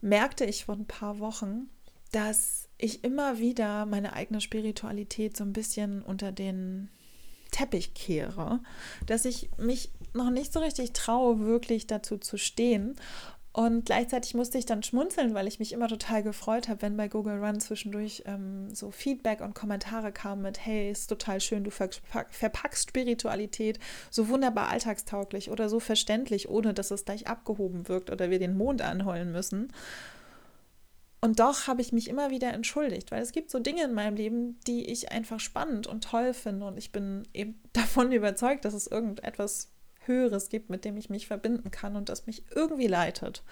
merkte 0.00 0.44
ich 0.44 0.66
vor 0.66 0.76
ein 0.76 0.86
paar 0.86 1.18
Wochen, 1.18 1.68
dass 2.12 2.68
ich 2.78 3.02
immer 3.02 3.38
wieder 3.38 3.86
meine 3.86 4.12
eigene 4.12 4.40
Spiritualität 4.40 5.36
so 5.36 5.42
ein 5.42 5.52
bisschen 5.52 6.02
unter 6.02 6.30
den 6.30 6.90
Teppich 7.50 7.94
kehre, 7.94 8.60
dass 9.06 9.24
ich 9.24 9.50
mich 9.56 9.90
noch 10.12 10.30
nicht 10.30 10.52
so 10.52 10.60
richtig 10.60 10.92
traue, 10.92 11.40
wirklich 11.40 11.86
dazu 11.86 12.18
zu 12.18 12.36
stehen 12.36 12.96
und 13.56 13.86
gleichzeitig 13.86 14.34
musste 14.34 14.58
ich 14.58 14.66
dann 14.66 14.82
schmunzeln, 14.82 15.32
weil 15.32 15.48
ich 15.48 15.58
mich 15.58 15.72
immer 15.72 15.88
total 15.88 16.22
gefreut 16.22 16.68
habe, 16.68 16.82
wenn 16.82 16.98
bei 16.98 17.08
Google 17.08 17.42
Run 17.42 17.58
zwischendurch 17.58 18.22
ähm, 18.26 18.68
so 18.74 18.90
Feedback 18.90 19.40
und 19.40 19.54
Kommentare 19.54 20.12
kamen 20.12 20.42
mit, 20.42 20.66
hey, 20.66 20.90
ist 20.90 21.06
total 21.06 21.40
schön, 21.40 21.64
du 21.64 21.70
verpackst 21.70 22.90
Spiritualität 22.90 23.78
so 24.10 24.28
wunderbar 24.28 24.68
alltagstauglich 24.68 25.50
oder 25.50 25.70
so 25.70 25.80
verständlich, 25.80 26.50
ohne 26.50 26.74
dass 26.74 26.90
es 26.90 27.06
gleich 27.06 27.28
abgehoben 27.28 27.88
wirkt 27.88 28.10
oder 28.10 28.28
wir 28.28 28.38
den 28.38 28.58
Mond 28.58 28.82
anheulen 28.82 29.32
müssen. 29.32 29.72
Und 31.22 31.40
doch 31.40 31.66
habe 31.66 31.80
ich 31.80 31.94
mich 31.94 32.08
immer 32.08 32.30
wieder 32.30 32.52
entschuldigt, 32.52 33.10
weil 33.10 33.22
es 33.22 33.32
gibt 33.32 33.50
so 33.50 33.58
Dinge 33.58 33.84
in 33.84 33.94
meinem 33.94 34.16
Leben, 34.16 34.60
die 34.66 34.84
ich 34.84 35.12
einfach 35.12 35.40
spannend 35.40 35.86
und 35.86 36.04
toll 36.04 36.34
finde. 36.34 36.66
Und 36.66 36.76
ich 36.76 36.92
bin 36.92 37.26
eben 37.32 37.58
davon 37.72 38.12
überzeugt, 38.12 38.66
dass 38.66 38.74
es 38.74 38.86
irgendetwas 38.86 39.70
Höheres 40.06 40.48
gibt, 40.48 40.70
mit 40.70 40.84
dem 40.84 40.96
ich 40.96 41.10
mich 41.10 41.26
verbinden 41.26 41.70
kann 41.70 41.96
und 41.96 42.08
das 42.08 42.26
mich 42.26 42.44
irgendwie 42.54 42.86
leitet. 42.86 43.42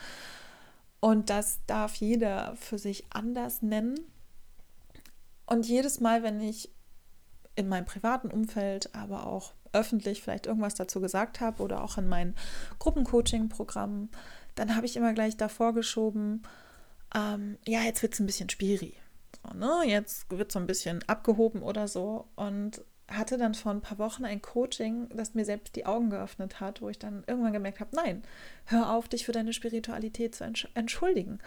Und 1.01 1.31
das 1.31 1.61
darf 1.67 1.95
jeder 1.97 2.57
für 2.57 2.79
sich 2.79 3.05
anders 3.11 3.63
nennen. 3.63 4.01
Und 5.47 5.67
jedes 5.69 6.01
Mal, 6.01 6.23
wenn 6.23 6.41
ich 6.41 6.71
in 7.57 7.69
meinem 7.69 7.85
privaten 7.85 8.31
Umfeld, 8.31 8.95
aber 8.95 9.27
auch 9.27 9.53
öffentlich 9.73 10.23
vielleicht 10.23 10.47
irgendwas 10.47 10.75
dazu 10.75 11.01
gesagt 11.01 11.41
habe 11.41 11.63
oder 11.63 11.83
auch 11.83 11.99
in 11.99 12.09
meinen 12.09 12.35
Gruppencoaching-Programmen, 12.79 14.09
dann 14.55 14.77
habe 14.77 14.87
ich 14.87 14.97
immer 14.97 15.13
gleich 15.13 15.37
davor 15.37 15.75
geschoben, 15.75 16.43
ähm, 17.15 17.59
ja, 17.67 17.83
jetzt 17.83 18.03
wird 18.03 18.15
es 18.15 18.21
ein 18.21 18.27
bisschen 18.27 18.49
spiri. 18.51 18.95
So, 19.43 19.57
ne? 19.57 19.83
Jetzt 19.87 20.31
wird 20.31 20.53
so 20.53 20.59
ein 20.59 20.67
bisschen 20.67 21.03
abgehoben 21.07 21.63
oder 21.63 21.89
so. 21.89 22.29
Und 22.37 22.83
hatte 23.09 23.37
dann 23.37 23.55
vor 23.55 23.73
ein 23.73 23.81
paar 23.81 23.99
Wochen 23.99 24.25
ein 24.25 24.41
Coaching, 24.41 25.09
das 25.15 25.35
mir 25.35 25.45
selbst 25.45 25.77
die 25.77 25.87
Augen 25.87 26.11
geöffnet 26.11 26.61
hat, 26.61 26.81
wo 26.81 26.89
ich 26.89 26.99
dann 26.99 27.23
irgendwann 27.27 27.53
gemerkt 27.53 27.81
habe, 27.81 27.95
nein, 27.95 28.23
hör 28.67 28.93
auf, 28.93 29.09
dich 29.09 29.25
für 29.25 29.33
deine 29.33 29.53
Spiritualität 29.53 30.35
zu 30.35 30.45
entschuldigen. 30.75 31.39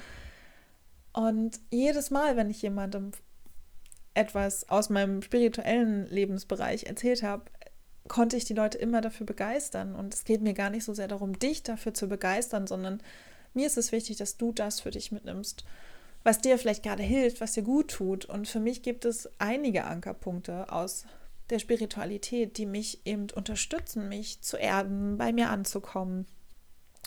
Und 1.13 1.59
jedes 1.71 2.11
Mal, 2.11 2.37
wenn 2.37 2.49
ich 2.49 2.61
jemandem 2.61 3.11
etwas 4.13 4.69
aus 4.69 4.89
meinem 4.89 5.21
spirituellen 5.21 6.07
Lebensbereich 6.07 6.85
erzählt 6.85 7.23
habe, 7.23 7.45
konnte 8.07 8.37
ich 8.37 8.45
die 8.45 8.53
Leute 8.53 8.77
immer 8.77 9.01
dafür 9.01 9.25
begeistern. 9.25 9.95
Und 9.95 10.13
es 10.13 10.25
geht 10.25 10.41
mir 10.41 10.53
gar 10.53 10.69
nicht 10.69 10.83
so 10.83 10.93
sehr 10.93 11.07
darum, 11.07 11.37
dich 11.37 11.63
dafür 11.63 11.93
zu 11.93 12.07
begeistern, 12.07 12.67
sondern 12.67 13.01
mir 13.53 13.67
ist 13.67 13.77
es 13.77 13.91
wichtig, 13.91 14.17
dass 14.17 14.37
du 14.37 14.51
das 14.51 14.79
für 14.79 14.91
dich 14.91 15.11
mitnimmst, 15.11 15.65
was 16.23 16.39
dir 16.39 16.57
vielleicht 16.57 16.83
gerade 16.83 17.03
hilft, 17.03 17.41
was 17.41 17.53
dir 17.53 17.63
gut 17.63 17.89
tut. 17.89 18.25
Und 18.25 18.47
für 18.47 18.59
mich 18.59 18.81
gibt 18.81 19.05
es 19.05 19.29
einige 19.39 19.85
Ankerpunkte 19.85 20.71
aus 20.71 21.05
der 21.49 21.59
Spiritualität, 21.59 22.57
die 22.57 22.65
mich 22.65 23.05
eben 23.05 23.27
unterstützen, 23.35 24.09
mich 24.09 24.41
zu 24.41 24.57
erden, 24.57 25.17
bei 25.17 25.31
mir 25.31 25.49
anzukommen 25.49 26.25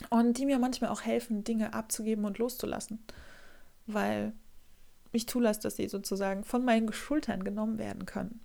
und 0.09 0.37
die 0.37 0.45
mir 0.45 0.59
manchmal 0.59 0.89
auch 0.89 1.01
helfen, 1.01 1.43
Dinge 1.43 1.73
abzugeben 1.73 2.25
und 2.25 2.37
loszulassen, 2.37 3.03
weil 3.85 4.33
ich 5.11 5.27
zulasse, 5.27 5.61
dass 5.61 5.75
sie 5.75 5.87
sozusagen 5.87 6.43
von 6.43 6.63
meinen 6.63 6.91
Schultern 6.93 7.43
genommen 7.43 7.77
werden 7.77 8.05
können. 8.05 8.41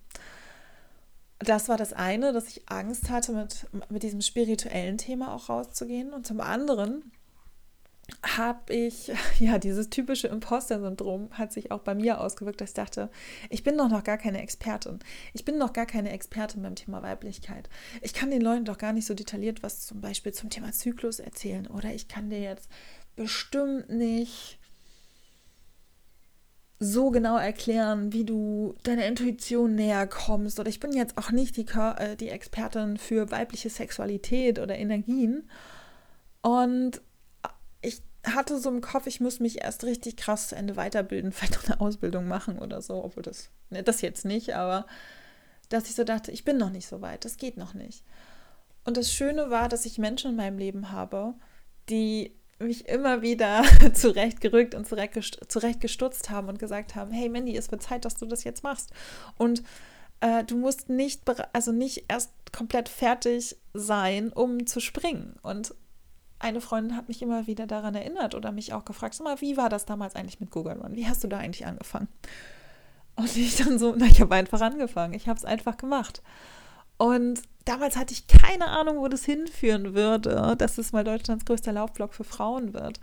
Das 1.39 1.69
war 1.69 1.77
das 1.77 1.93
eine, 1.93 2.33
dass 2.33 2.47
ich 2.47 2.67
Angst 2.67 3.09
hatte, 3.09 3.31
mit, 3.31 3.67
mit 3.89 4.03
diesem 4.03 4.21
spirituellen 4.21 4.97
Thema 4.97 5.33
auch 5.33 5.49
rauszugehen. 5.49 6.11
Und 6.11 6.25
zum 6.25 6.41
anderen 6.41 7.11
habe 8.23 8.73
ich, 8.73 9.11
ja, 9.39 9.57
dieses 9.57 9.89
typische 9.89 10.27
Imposter-Syndrom 10.27 11.29
hat 11.31 11.51
sich 11.51 11.71
auch 11.71 11.81
bei 11.81 11.95
mir 11.95 12.21
ausgewirkt, 12.21 12.61
dass 12.61 12.69
ich 12.69 12.75
dachte, 12.75 13.09
ich 13.49 13.63
bin 13.63 13.77
doch 13.77 13.89
noch 13.89 14.03
gar 14.03 14.17
keine 14.17 14.41
Expertin. 14.41 14.99
Ich 15.33 15.45
bin 15.45 15.57
noch 15.57 15.73
gar 15.73 15.85
keine 15.85 16.11
Expertin 16.11 16.61
beim 16.61 16.75
Thema 16.75 17.03
Weiblichkeit. 17.03 17.69
Ich 18.01 18.13
kann 18.13 18.31
den 18.31 18.41
Leuten 18.41 18.65
doch 18.65 18.77
gar 18.77 18.93
nicht 18.93 19.05
so 19.05 19.13
detailliert 19.13 19.63
was 19.63 19.85
zum 19.85 20.01
Beispiel 20.01 20.33
zum 20.33 20.49
Thema 20.49 20.71
Zyklus 20.71 21.19
erzählen. 21.19 21.67
Oder 21.67 21.93
ich 21.93 22.07
kann 22.07 22.29
dir 22.29 22.39
jetzt 22.39 22.69
bestimmt 23.15 23.89
nicht 23.89 24.59
so 26.79 27.09
genau 27.09 27.37
erklären, 27.37 28.13
wie 28.13 28.23
du 28.23 28.75
deiner 28.83 29.07
Intuition 29.07 29.73
näher 29.73 30.05
kommst. 30.05 30.59
Oder 30.59 30.69
ich 30.69 30.79
bin 30.79 30.93
jetzt 30.93 31.17
auch 31.17 31.31
nicht 31.31 31.57
die, 31.57 31.65
äh, 31.65 32.15
die 32.15 32.29
Expertin 32.29 32.97
für 32.97 33.31
weibliche 33.31 33.69
Sexualität 33.69 34.59
oder 34.59 34.77
Energien. 34.77 35.49
Und 36.41 37.01
hatte 38.33 38.59
so 38.59 38.69
im 38.69 38.81
Kopf, 38.81 39.07
ich 39.07 39.19
muss 39.19 39.39
mich 39.39 39.63
erst 39.63 39.83
richtig 39.83 40.17
krass 40.17 40.49
zu 40.49 40.55
Ende 40.55 40.75
weiterbilden, 40.75 41.31
vielleicht 41.33 41.55
noch 41.55 41.65
eine 41.65 41.81
Ausbildung 41.81 42.27
machen 42.27 42.59
oder 42.59 42.81
so, 42.81 43.03
obwohl 43.03 43.23
das, 43.23 43.49
ne, 43.69 43.83
das 43.83 44.01
jetzt 44.01 44.25
nicht, 44.25 44.55
aber 44.55 44.85
dass 45.69 45.89
ich 45.89 45.95
so 45.95 46.03
dachte, 46.03 46.31
ich 46.31 46.45
bin 46.45 46.57
noch 46.57 46.69
nicht 46.69 46.87
so 46.87 47.01
weit, 47.01 47.25
das 47.25 47.37
geht 47.37 47.57
noch 47.57 47.73
nicht. 47.73 48.03
Und 48.85 48.95
das 48.95 49.11
Schöne 49.11 49.49
war, 49.49 49.67
dass 49.67 49.85
ich 49.85 49.97
Menschen 49.97 50.31
in 50.31 50.37
meinem 50.37 50.57
Leben 50.57 50.91
habe, 50.91 51.33
die 51.89 52.31
mich 52.59 52.87
immer 52.87 53.21
wieder 53.21 53.63
zurechtgerückt 53.93 54.75
und 54.75 54.87
zurechtgestutzt 54.87 56.29
haben 56.29 56.47
und 56.47 56.59
gesagt 56.59 56.95
haben, 56.95 57.11
hey 57.11 57.29
Mandy, 57.29 57.55
es 57.55 57.69
wird 57.69 57.83
Zeit, 57.83 58.05
dass 58.05 58.15
du 58.15 58.25
das 58.25 58.43
jetzt 58.43 58.63
machst. 58.63 58.91
Und 59.37 59.61
äh, 60.21 60.43
du 60.43 60.57
musst 60.57 60.89
nicht, 60.89 61.21
also 61.53 61.71
nicht 61.71 62.05
erst 62.07 62.31
komplett 62.51 62.89
fertig 62.89 63.57
sein, 63.73 64.31
um 64.31 64.65
zu 64.65 64.79
springen. 64.79 65.35
Und 65.41 65.75
eine 66.39 66.61
Freundin 66.61 66.95
hat 66.95 67.07
mich 67.07 67.21
immer 67.21 67.47
wieder 67.47 67.67
daran 67.67 67.95
erinnert 67.95 68.35
oder 68.35 68.51
mich 68.51 68.73
auch 68.73 68.85
gefragt, 68.85 69.15
sag 69.15 69.23
mal, 69.23 69.41
wie 69.41 69.57
war 69.57 69.69
das 69.69 69.85
damals 69.85 70.15
eigentlich 70.15 70.39
mit 70.39 70.51
Google 70.51 70.79
Run? 70.79 70.95
Wie 70.95 71.07
hast 71.07 71.23
du 71.23 71.27
da 71.27 71.37
eigentlich 71.37 71.65
angefangen? 71.65 72.07
Und 73.15 73.35
ich 73.35 73.55
dann 73.57 73.79
so, 73.79 73.95
na, 73.97 74.05
ich 74.05 74.21
habe 74.21 74.35
einfach 74.35 74.61
angefangen. 74.61 75.13
Ich 75.13 75.27
habe 75.27 75.37
es 75.37 75.45
einfach 75.45 75.77
gemacht. 75.77 76.21
Und 76.97 77.41
damals 77.65 77.97
hatte 77.97 78.13
ich 78.13 78.27
keine 78.27 78.67
Ahnung, 78.67 78.97
wo 78.97 79.07
das 79.07 79.25
hinführen 79.25 79.95
würde, 79.95 80.55
dass 80.57 80.77
es 80.77 80.93
mal 80.93 81.03
Deutschlands 81.03 81.45
größter 81.45 81.73
Laufblog 81.73 82.13
für 82.13 82.23
Frauen 82.23 82.73
wird, 82.73 82.99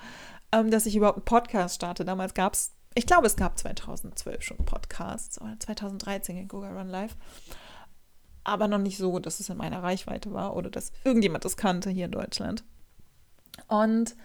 ähm, 0.52 0.70
dass 0.70 0.86
ich 0.86 0.96
überhaupt 0.96 1.18
einen 1.18 1.24
Podcast 1.24 1.76
starte. 1.76 2.04
Damals 2.04 2.34
gab 2.34 2.54
es, 2.54 2.72
ich 2.94 3.06
glaube, 3.06 3.26
es 3.26 3.36
gab 3.36 3.58
2012 3.58 4.42
schon 4.42 4.58
Podcasts 4.58 5.40
oder 5.40 5.58
2013 5.58 6.36
in 6.36 6.48
Google 6.48 6.76
Run 6.76 6.88
Live. 6.88 7.16
Aber 8.44 8.68
noch 8.68 8.78
nicht 8.78 8.98
so, 8.98 9.18
dass 9.18 9.40
es 9.40 9.48
in 9.48 9.56
meiner 9.56 9.82
Reichweite 9.82 10.32
war 10.32 10.54
oder 10.54 10.70
dass 10.70 10.92
irgendjemand 11.04 11.44
das 11.44 11.56
kannte 11.56 11.90
hier 11.90 12.04
in 12.04 12.10
Deutschland. 12.12 12.62
Und 13.68 14.16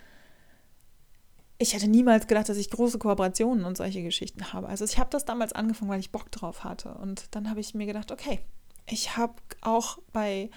ich 1.57 1.73
hätte 1.73 1.89
niemals 1.89 2.27
gedacht, 2.27 2.47
dass 2.47 2.57
ich 2.57 2.69
große 2.69 2.99
Kooperationen 2.99 3.65
und 3.65 3.75
solche 3.75 4.01
Geschichten 4.01 4.53
habe. 4.53 4.67
Also 4.67 4.85
ich 4.85 4.97
habe 4.97 5.09
das 5.09 5.25
damals 5.25 5.51
angefangen, 5.53 5.91
weil 5.91 5.99
ich 5.99 6.11
Bock 6.11 6.31
drauf 6.31 6.63
hatte. 6.63 6.93
Und 6.93 7.35
dann 7.35 7.49
habe 7.49 7.59
ich 7.59 7.73
mir 7.73 7.85
gedacht, 7.85 8.11
okay, 8.11 8.39
ich 8.87 9.17
habe 9.17 9.33
auch 9.61 9.99
bei 10.13 10.49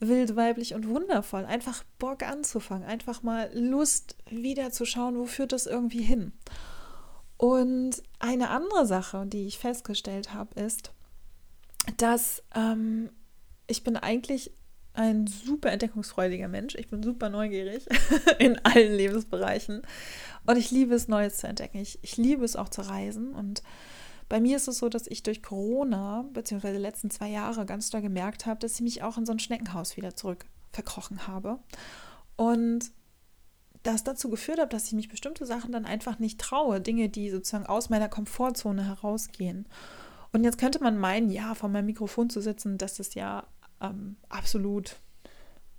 wild, 0.00 0.36
weiblich 0.36 0.74
und 0.74 0.88
wundervoll 0.88 1.44
einfach 1.44 1.82
Bock 1.98 2.22
anzufangen, 2.22 2.86
einfach 2.86 3.22
mal 3.22 3.50
Lust 3.54 4.16
wieder 4.28 4.70
zu 4.70 4.84
schauen, 4.84 5.18
wo 5.18 5.26
führt 5.26 5.52
das 5.52 5.66
irgendwie 5.66 6.02
hin. 6.02 6.32
Und 7.36 8.02
eine 8.18 8.50
andere 8.50 8.86
Sache, 8.86 9.26
die 9.26 9.46
ich 9.46 9.58
festgestellt 9.58 10.32
habe, 10.32 10.58
ist, 10.58 10.92
dass 11.98 12.42
ähm, 12.54 13.10
ich 13.66 13.84
bin 13.84 13.96
eigentlich 13.96 14.52
ein 14.96 15.26
super 15.26 15.70
entdeckungsfreudiger 15.70 16.48
Mensch. 16.48 16.74
Ich 16.74 16.88
bin 16.88 17.02
super 17.02 17.28
neugierig 17.28 17.86
in 18.38 18.58
allen 18.64 18.94
Lebensbereichen. 18.94 19.82
Und 20.46 20.56
ich 20.56 20.70
liebe 20.70 20.94
es, 20.94 21.08
Neues 21.08 21.38
zu 21.38 21.46
entdecken. 21.46 21.78
Ich, 21.78 21.98
ich 22.02 22.16
liebe 22.16 22.44
es 22.44 22.56
auch 22.56 22.68
zu 22.68 22.82
reisen. 22.82 23.34
Und 23.34 23.62
bei 24.28 24.40
mir 24.40 24.56
ist 24.56 24.68
es 24.68 24.78
so, 24.78 24.88
dass 24.88 25.06
ich 25.06 25.22
durch 25.22 25.42
Corona, 25.42 26.24
beziehungsweise 26.32 26.74
die 26.74 26.82
letzten 26.82 27.10
zwei 27.10 27.28
Jahre, 27.28 27.66
ganz 27.66 27.90
doll 27.90 28.02
gemerkt 28.02 28.46
habe, 28.46 28.60
dass 28.60 28.74
ich 28.74 28.80
mich 28.80 29.02
auch 29.02 29.18
in 29.18 29.26
so 29.26 29.32
ein 29.32 29.38
Schneckenhaus 29.38 29.96
wieder 29.96 30.16
zurück 30.16 30.46
verkrochen 30.72 31.26
habe. 31.26 31.58
Und 32.36 32.90
das 33.82 34.04
dazu 34.04 34.28
geführt 34.30 34.58
hat, 34.58 34.72
dass 34.72 34.86
ich 34.86 34.92
mich 34.94 35.08
bestimmte 35.08 35.46
Sachen 35.46 35.72
dann 35.72 35.84
einfach 35.84 36.18
nicht 36.18 36.40
traue. 36.40 36.80
Dinge, 36.80 37.08
die 37.08 37.30
sozusagen 37.30 37.66
aus 37.66 37.88
meiner 37.88 38.08
Komfortzone 38.08 38.84
herausgehen. 38.84 39.66
Und 40.32 40.44
jetzt 40.44 40.58
könnte 40.58 40.82
man 40.82 40.98
meinen, 40.98 41.30
ja, 41.30 41.54
vor 41.54 41.68
meinem 41.68 41.86
Mikrofon 41.86 42.28
zu 42.28 42.40
sitzen, 42.40 42.78
das 42.78 42.98
ist 42.98 43.14
ja 43.14 43.46
ähm, 43.80 44.16
absolut 44.28 44.96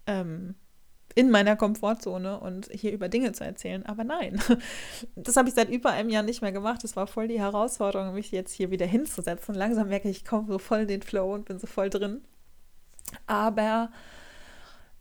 ähm, 0.06 0.56
in 1.16 1.32
meiner 1.32 1.56
Komfortzone 1.56 2.40
und 2.40 2.70
hier 2.72 2.92
über 2.92 3.10
Dinge 3.10 3.32
zu 3.32 3.44
erzählen. 3.44 3.86
Aber 3.86 4.04
nein, 4.04 4.40
das 5.16 5.36
habe 5.36 5.50
ich 5.50 5.56
seit 5.56 5.70
über 5.70 5.90
einem 5.90 6.10
Jahr 6.10 6.24
nicht 6.24 6.42
mehr 6.42 6.52
gemacht. 6.52 6.84
Das 6.84 6.96
war 6.96 7.08
voll 7.08 7.28
die 7.28 7.40
Herausforderung, 7.40 8.14
mich 8.14 8.32
jetzt 8.32 8.54
hier 8.54 8.70
wieder 8.70 8.86
hinzusetzen. 8.86 9.56
Langsam 9.56 9.88
merke 9.88 10.10
ich, 10.10 10.18
ich 10.18 10.26
komme 10.26 10.48
so 10.48 10.60
voll 10.60 10.82
in 10.82 10.88
den 10.88 11.02
Flow 11.02 11.34
und 11.34 11.46
bin 11.46 11.58
so 11.58 11.66
voll 11.66 11.90
drin. 11.90 12.22
Aber 13.26 13.90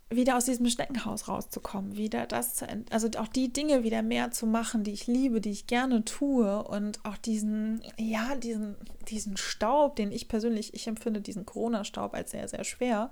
wieder 0.08 0.36
aus 0.36 0.44
diesem 0.44 0.68
Schneckenhaus 0.68 1.26
rauszukommen, 1.26 1.96
wieder 1.96 2.26
das 2.26 2.54
zu, 2.54 2.66
also 2.90 3.08
auch 3.18 3.26
die 3.26 3.52
Dinge 3.52 3.82
wieder 3.82 4.02
mehr 4.02 4.30
zu 4.30 4.46
machen, 4.46 4.84
die 4.84 4.92
ich 4.92 5.08
liebe, 5.08 5.40
die 5.40 5.50
ich 5.50 5.66
gerne 5.66 6.04
tue 6.04 6.62
und 6.62 7.04
auch 7.04 7.16
diesen, 7.16 7.82
ja, 7.98 8.36
diesen, 8.36 8.76
diesen 9.08 9.36
Staub, 9.36 9.96
den 9.96 10.12
ich 10.12 10.28
persönlich, 10.28 10.74
ich 10.74 10.86
empfinde 10.86 11.20
diesen 11.20 11.44
Corona-Staub 11.44 12.14
als 12.14 12.30
sehr, 12.30 12.46
sehr 12.46 12.62
schwer, 12.62 13.10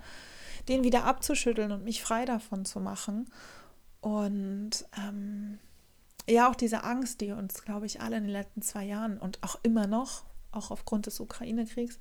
den 0.68 0.84
wieder 0.84 1.04
abzuschütteln 1.04 1.72
und 1.72 1.84
mich 1.84 2.00
frei 2.00 2.24
davon 2.26 2.64
zu 2.64 2.78
machen. 2.78 3.28
Und 4.00 4.86
ähm, 4.96 5.58
ja, 6.28 6.48
auch 6.48 6.54
diese 6.54 6.84
Angst, 6.84 7.20
die 7.20 7.32
uns, 7.32 7.64
glaube 7.64 7.86
ich, 7.86 8.00
alle 8.00 8.18
in 8.18 8.22
den 8.22 8.32
letzten 8.32 8.62
zwei 8.62 8.84
Jahren 8.84 9.18
und 9.18 9.42
auch 9.42 9.58
immer 9.64 9.88
noch, 9.88 10.22
auch 10.52 10.70
aufgrund 10.70 11.06
des 11.06 11.18
Ukraine-Kriegs, 11.18 11.98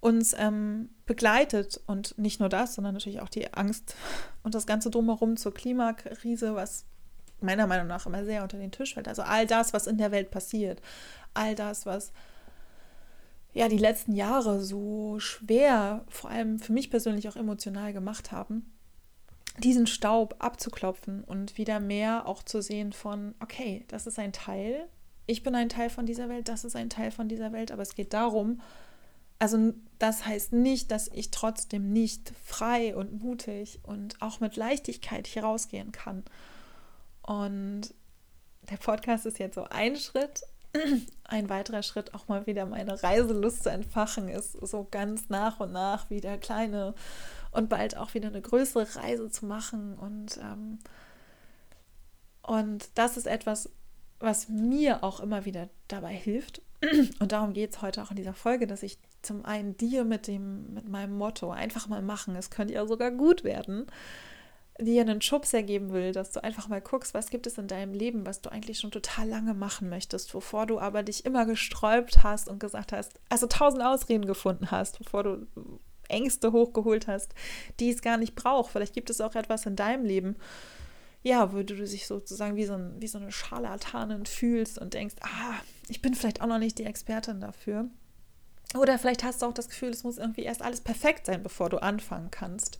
uns 0.00 0.34
ähm, 0.38 0.90
begleitet. 1.06 1.80
Und 1.86 2.16
nicht 2.18 2.40
nur 2.40 2.48
das, 2.48 2.74
sondern 2.74 2.94
natürlich 2.94 3.20
auch 3.20 3.28
die 3.28 3.52
Angst 3.54 3.94
und 4.42 4.54
das 4.54 4.66
Ganze 4.66 4.90
drumherum 4.90 5.36
zur 5.36 5.54
Klimakrise, 5.54 6.54
was 6.54 6.84
meiner 7.40 7.66
Meinung 7.66 7.86
nach 7.86 8.06
immer 8.06 8.24
sehr 8.24 8.42
unter 8.42 8.58
den 8.58 8.72
Tisch 8.72 8.94
fällt. 8.94 9.08
Also 9.08 9.22
all 9.22 9.46
das, 9.46 9.72
was 9.72 9.86
in 9.86 9.98
der 9.98 10.10
Welt 10.10 10.30
passiert, 10.30 10.80
all 11.34 11.54
das, 11.54 11.86
was 11.86 12.12
ja 13.52 13.68
die 13.68 13.78
letzten 13.78 14.12
Jahre 14.12 14.60
so 14.60 15.18
schwer, 15.20 16.04
vor 16.08 16.30
allem 16.30 16.58
für 16.58 16.72
mich 16.72 16.90
persönlich 16.90 17.28
auch 17.28 17.36
emotional 17.36 17.92
gemacht 17.92 18.32
haben, 18.32 18.72
diesen 19.58 19.86
Staub 19.86 20.36
abzuklopfen 20.38 21.24
und 21.24 21.58
wieder 21.58 21.80
mehr 21.80 22.26
auch 22.26 22.42
zu 22.42 22.62
sehen 22.62 22.92
von, 22.92 23.34
okay, 23.40 23.84
das 23.88 24.06
ist 24.06 24.18
ein 24.18 24.32
Teil, 24.32 24.86
ich 25.26 25.42
bin 25.42 25.54
ein 25.54 25.68
Teil 25.68 25.90
von 25.90 26.06
dieser 26.06 26.28
Welt, 26.28 26.48
das 26.48 26.64
ist 26.64 26.76
ein 26.76 26.90
Teil 26.90 27.10
von 27.10 27.28
dieser 27.28 27.52
Welt, 27.52 27.72
aber 27.72 27.82
es 27.82 27.94
geht 27.94 28.14
darum, 28.14 28.60
also 29.38 29.72
das 29.98 30.26
heißt 30.26 30.52
nicht, 30.52 30.90
dass 30.90 31.08
ich 31.08 31.30
trotzdem 31.30 31.92
nicht 31.92 32.32
frei 32.44 32.94
und 32.94 33.20
mutig 33.20 33.80
und 33.82 34.20
auch 34.22 34.40
mit 34.40 34.56
Leichtigkeit 34.56 35.26
hier 35.26 35.42
rausgehen 35.44 35.92
kann. 35.92 36.24
Und 37.22 37.94
der 38.70 38.76
Podcast 38.76 39.26
ist 39.26 39.38
jetzt 39.38 39.56
so 39.56 39.64
ein 39.64 39.96
Schritt. 39.96 40.42
Ein 41.24 41.48
weiterer 41.48 41.82
Schritt, 41.82 42.12
auch 42.12 42.28
mal 42.28 42.46
wieder 42.46 42.66
meine 42.66 43.02
Reiselust 43.02 43.62
zu 43.62 43.70
entfachen, 43.70 44.28
ist 44.28 44.52
so 44.52 44.86
ganz 44.90 45.30
nach 45.30 45.60
und 45.60 45.72
nach 45.72 46.10
wieder 46.10 46.36
kleine 46.36 46.94
und 47.52 47.70
bald 47.70 47.96
auch 47.96 48.12
wieder 48.12 48.28
eine 48.28 48.42
größere 48.42 48.96
Reise 48.96 49.30
zu 49.30 49.46
machen. 49.46 49.96
Und, 49.96 50.38
ähm, 50.38 50.78
und 52.42 52.90
das 52.96 53.16
ist 53.16 53.26
etwas, 53.26 53.70
was 54.20 54.48
mir 54.48 55.02
auch 55.04 55.20
immer 55.20 55.46
wieder 55.46 55.70
dabei 55.88 56.14
hilft. 56.14 56.60
Und 57.18 57.32
darum 57.32 57.52
geht 57.54 57.74
es 57.74 57.82
heute 57.82 58.02
auch 58.02 58.10
in 58.10 58.16
dieser 58.16 58.34
Folge, 58.34 58.66
dass 58.66 58.82
ich 58.82 58.98
zum 59.22 59.44
einen 59.44 59.76
dir 59.76 60.04
mit 60.04 60.26
dem, 60.26 60.72
mit 60.74 60.88
meinem 60.88 61.16
Motto 61.16 61.50
einfach 61.50 61.88
mal 61.88 62.02
machen, 62.02 62.36
es 62.36 62.50
könnte 62.50 62.74
ja 62.74 62.86
sogar 62.86 63.10
gut 63.10 63.44
werden, 63.44 63.86
dir 64.80 65.02
einen 65.02 65.20
Schubs 65.20 65.52
ergeben 65.52 65.92
will, 65.92 66.12
dass 66.12 66.30
du 66.30 66.42
einfach 66.42 66.68
mal 66.68 66.80
guckst, 66.80 67.14
was 67.14 67.30
gibt 67.30 67.46
es 67.46 67.58
in 67.58 67.66
deinem 67.66 67.92
Leben, 67.92 68.26
was 68.26 68.40
du 68.40 68.50
eigentlich 68.50 68.78
schon 68.78 68.92
total 68.92 69.28
lange 69.28 69.54
machen 69.54 69.88
möchtest, 69.88 70.32
wovor 70.34 70.66
du 70.66 70.78
aber 70.78 71.02
dich 71.02 71.24
immer 71.24 71.46
gesträubt 71.46 72.22
hast 72.22 72.48
und 72.48 72.60
gesagt 72.60 72.92
hast, 72.92 73.18
also 73.28 73.46
tausend 73.46 73.82
Ausreden 73.82 74.26
gefunden 74.26 74.70
hast, 74.70 74.98
bevor 74.98 75.24
du 75.24 75.46
Ängste 76.08 76.52
hochgeholt 76.52 77.06
hast, 77.06 77.34
die 77.80 77.90
es 77.90 78.02
gar 78.02 78.16
nicht 78.16 78.34
braucht. 78.34 78.72
Vielleicht 78.72 78.94
gibt 78.94 79.10
es 79.10 79.20
auch 79.20 79.34
etwas 79.34 79.66
in 79.66 79.76
deinem 79.76 80.04
Leben, 80.04 80.36
ja, 81.22 81.52
wo 81.52 81.62
du 81.62 81.74
dich 81.74 82.06
sozusagen 82.06 82.56
wie 82.56 82.64
so, 82.64 82.74
ein, 82.74 82.94
wie 83.00 83.08
so 83.08 83.18
eine 83.18 83.32
Scharlatanin 83.32 84.26
fühlst 84.26 84.78
und 84.78 84.94
denkst, 84.94 85.16
ah, 85.20 85.54
ich 85.88 86.00
bin 86.00 86.14
vielleicht 86.14 86.40
auch 86.40 86.46
noch 86.46 86.58
nicht 86.58 86.78
die 86.78 86.84
Expertin 86.84 87.40
dafür. 87.40 87.90
Oder 88.76 88.98
vielleicht 88.98 89.24
hast 89.24 89.42
du 89.42 89.46
auch 89.46 89.54
das 89.54 89.68
Gefühl, 89.68 89.90
es 89.90 90.04
muss 90.04 90.18
irgendwie 90.18 90.42
erst 90.42 90.62
alles 90.62 90.80
perfekt 90.80 91.26
sein, 91.26 91.42
bevor 91.42 91.70
du 91.70 91.78
anfangen 91.78 92.30
kannst. 92.30 92.78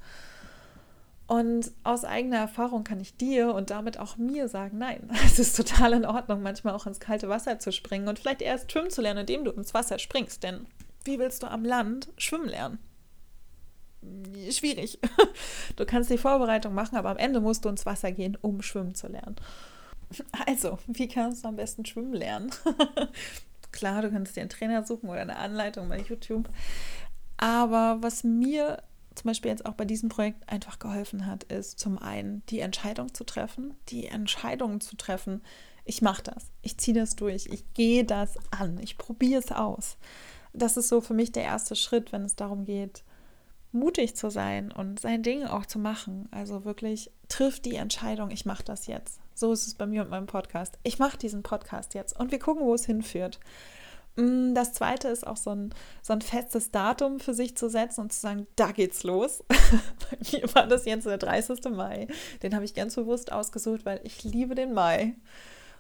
Und 1.26 1.72
aus 1.84 2.04
eigener 2.04 2.38
Erfahrung 2.38 2.84
kann 2.84 3.00
ich 3.00 3.16
dir 3.16 3.54
und 3.54 3.68
damit 3.70 3.98
auch 3.98 4.16
mir 4.16 4.48
sagen, 4.48 4.78
nein, 4.78 5.10
es 5.24 5.38
ist 5.38 5.56
total 5.56 5.92
in 5.92 6.06
Ordnung, 6.06 6.42
manchmal 6.42 6.74
auch 6.74 6.86
ins 6.86 7.00
kalte 7.00 7.28
Wasser 7.28 7.58
zu 7.58 7.72
springen 7.72 8.08
und 8.08 8.18
vielleicht 8.18 8.42
erst 8.42 8.72
schwimmen 8.72 8.90
zu 8.90 9.02
lernen, 9.02 9.20
indem 9.20 9.44
du 9.44 9.50
ins 9.50 9.74
Wasser 9.74 9.98
springst. 9.98 10.42
Denn 10.42 10.66
wie 11.04 11.18
willst 11.18 11.42
du 11.42 11.46
am 11.46 11.64
Land 11.64 12.08
schwimmen 12.16 12.48
lernen? 12.48 12.78
Schwierig. 14.50 14.98
Du 15.76 15.86
kannst 15.86 16.10
die 16.10 16.18
Vorbereitung 16.18 16.74
machen, 16.74 16.96
aber 16.96 17.10
am 17.10 17.18
Ende 17.18 17.40
musst 17.40 17.64
du 17.64 17.68
ins 17.68 17.86
Wasser 17.86 18.10
gehen, 18.10 18.36
um 18.40 18.62
schwimmen 18.62 18.96
zu 18.96 19.06
lernen. 19.06 19.36
Also, 20.46 20.78
wie 20.88 21.06
kannst 21.06 21.44
du 21.44 21.48
am 21.48 21.54
besten 21.54 21.84
schwimmen 21.84 22.14
lernen? 22.14 22.50
Klar, 23.72 24.02
du 24.02 24.10
kannst 24.10 24.36
dir 24.36 24.40
einen 24.40 24.50
Trainer 24.50 24.84
suchen 24.84 25.08
oder 25.08 25.20
eine 25.20 25.36
Anleitung 25.36 25.88
bei 25.88 26.00
YouTube. 26.00 26.48
Aber 27.36 27.98
was 28.00 28.24
mir 28.24 28.82
zum 29.14 29.28
Beispiel 29.28 29.50
jetzt 29.50 29.66
auch 29.66 29.74
bei 29.74 29.84
diesem 29.84 30.08
Projekt 30.08 30.48
einfach 30.48 30.78
geholfen 30.78 31.26
hat, 31.26 31.44
ist 31.44 31.78
zum 31.78 31.98
einen 31.98 32.42
die 32.46 32.60
Entscheidung 32.60 33.12
zu 33.14 33.24
treffen, 33.24 33.74
die 33.88 34.06
Entscheidung 34.06 34.80
zu 34.80 34.96
treffen, 34.96 35.42
ich 35.84 36.02
mache 36.02 36.22
das, 36.22 36.50
ich 36.62 36.78
ziehe 36.78 36.98
das 36.98 37.16
durch, 37.16 37.46
ich 37.46 37.64
gehe 37.74 38.04
das 38.04 38.36
an, 38.50 38.78
ich 38.78 38.98
probiere 38.98 39.40
es 39.40 39.50
aus. 39.50 39.96
Das 40.52 40.76
ist 40.76 40.88
so 40.88 41.00
für 41.00 41.14
mich 41.14 41.32
der 41.32 41.44
erste 41.44 41.76
Schritt, 41.76 42.12
wenn 42.12 42.24
es 42.24 42.36
darum 42.36 42.64
geht, 42.64 43.02
mutig 43.72 44.14
zu 44.14 44.30
sein 44.30 44.70
und 44.70 45.00
sein 45.00 45.22
Ding 45.22 45.44
auch 45.44 45.66
zu 45.66 45.78
machen. 45.78 46.28
Also 46.30 46.64
wirklich 46.64 47.10
trifft 47.28 47.64
die 47.64 47.76
Entscheidung, 47.76 48.30
ich 48.30 48.46
mache 48.46 48.64
das 48.64 48.86
jetzt. 48.86 49.20
So 49.38 49.52
ist 49.52 49.68
es 49.68 49.74
bei 49.74 49.86
mir 49.86 50.02
und 50.02 50.10
meinem 50.10 50.26
Podcast. 50.26 50.80
Ich 50.82 50.98
mache 50.98 51.16
diesen 51.16 51.44
Podcast 51.44 51.94
jetzt 51.94 52.18
und 52.18 52.32
wir 52.32 52.40
gucken, 52.40 52.64
wo 52.64 52.74
es 52.74 52.86
hinführt. 52.86 53.38
Mm, 54.16 54.52
das 54.52 54.72
zweite 54.72 55.06
ist 55.06 55.24
auch 55.24 55.36
so 55.36 55.50
ein, 55.50 55.72
so 56.02 56.12
ein 56.12 56.22
festes 56.22 56.72
Datum 56.72 57.20
für 57.20 57.34
sich 57.34 57.56
zu 57.56 57.70
setzen 57.70 58.00
und 58.00 58.12
zu 58.12 58.18
sagen, 58.18 58.48
da 58.56 58.72
geht's 58.72 59.04
los. 59.04 59.44
Bei 59.48 60.18
mir 60.32 60.52
war 60.56 60.66
das 60.66 60.86
jetzt 60.86 61.06
der 61.06 61.18
30. 61.18 61.66
Mai. 61.70 62.08
Den 62.42 62.52
habe 62.52 62.64
ich 62.64 62.74
ganz 62.74 62.96
bewusst 62.96 63.30
ausgesucht, 63.30 63.86
weil 63.86 64.00
ich 64.02 64.24
liebe 64.24 64.56
den 64.56 64.74
Mai. 64.74 65.14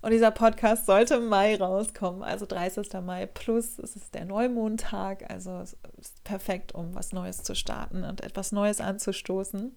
Und 0.02 0.12
dieser 0.12 0.30
Podcast 0.30 0.86
sollte 0.86 1.16
im 1.16 1.26
Mai 1.26 1.56
rauskommen, 1.56 2.22
also 2.22 2.46
30. 2.46 2.92
Mai 3.04 3.26
plus 3.26 3.80
es 3.80 3.96
ist 3.96 4.14
der 4.14 4.24
Neumondtag, 4.24 5.28
also 5.28 5.58
es 5.58 5.76
ist 6.00 6.22
perfekt, 6.22 6.76
um 6.76 6.94
was 6.94 7.12
Neues 7.12 7.42
zu 7.42 7.56
starten 7.56 8.04
und 8.04 8.20
etwas 8.20 8.52
Neues 8.52 8.80
anzustoßen. 8.80 9.74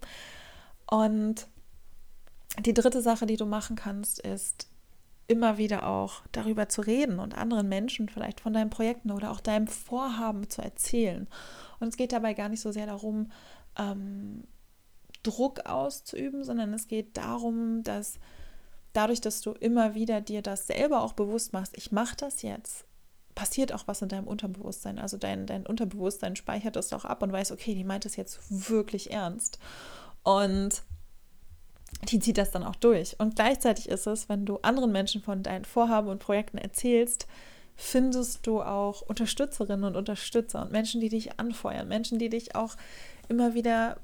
Und 0.86 1.48
die 2.60 2.74
dritte 2.74 3.02
Sache, 3.02 3.26
die 3.26 3.36
du 3.36 3.46
machen 3.46 3.76
kannst, 3.76 4.18
ist 4.20 4.68
immer 5.26 5.56
wieder 5.56 5.86
auch 5.86 6.22
darüber 6.32 6.68
zu 6.68 6.82
reden 6.82 7.18
und 7.18 7.36
anderen 7.36 7.68
Menschen 7.68 8.08
vielleicht 8.08 8.40
von 8.40 8.52
deinen 8.52 8.70
Projekten 8.70 9.10
oder 9.10 9.30
auch 9.30 9.40
deinem 9.40 9.66
Vorhaben 9.66 10.50
zu 10.50 10.60
erzählen. 10.62 11.28
Und 11.80 11.88
es 11.88 11.96
geht 11.96 12.12
dabei 12.12 12.34
gar 12.34 12.48
nicht 12.48 12.60
so 12.60 12.72
sehr 12.72 12.86
darum, 12.86 13.30
ähm, 13.78 14.44
Druck 15.22 15.66
auszuüben, 15.66 16.44
sondern 16.44 16.74
es 16.74 16.88
geht 16.88 17.16
darum, 17.16 17.82
dass 17.84 18.18
dadurch, 18.92 19.20
dass 19.20 19.40
du 19.40 19.52
immer 19.52 19.94
wieder 19.94 20.20
dir 20.20 20.42
das 20.42 20.66
selber 20.66 21.02
auch 21.02 21.12
bewusst 21.12 21.52
machst, 21.52 21.76
ich 21.76 21.92
mache 21.92 22.16
das 22.16 22.42
jetzt, 22.42 22.84
passiert 23.34 23.72
auch 23.72 23.84
was 23.86 24.02
in 24.02 24.08
deinem 24.08 24.26
Unterbewusstsein. 24.26 24.98
Also 24.98 25.16
dein, 25.16 25.46
dein 25.46 25.66
Unterbewusstsein 25.66 26.36
speichert 26.36 26.76
das 26.76 26.92
auch 26.92 27.04
ab 27.04 27.22
und 27.22 27.32
weiß, 27.32 27.52
okay, 27.52 27.74
die 27.74 27.84
meint 27.84 28.04
es 28.04 28.16
jetzt 28.16 28.40
wirklich 28.50 29.10
ernst. 29.10 29.58
Und 30.22 30.82
die 32.08 32.18
zieht 32.18 32.38
das 32.38 32.50
dann 32.50 32.64
auch 32.64 32.76
durch. 32.76 33.18
Und 33.18 33.36
gleichzeitig 33.36 33.88
ist 33.88 34.06
es, 34.06 34.28
wenn 34.28 34.44
du 34.44 34.58
anderen 34.58 34.92
Menschen 34.92 35.22
von 35.22 35.42
deinen 35.42 35.64
Vorhaben 35.64 36.08
und 36.08 36.18
Projekten 36.18 36.58
erzählst, 36.58 37.26
findest 37.76 38.46
du 38.46 38.62
auch 38.62 39.02
Unterstützerinnen 39.02 39.84
und 39.84 39.96
Unterstützer 39.96 40.62
und 40.62 40.72
Menschen, 40.72 41.00
die 41.00 41.08
dich 41.08 41.38
anfeuern, 41.38 41.88
Menschen, 41.88 42.18
die 42.18 42.28
dich 42.28 42.54
auch 42.54 42.76
immer 43.28 43.54
wieder 43.54 43.96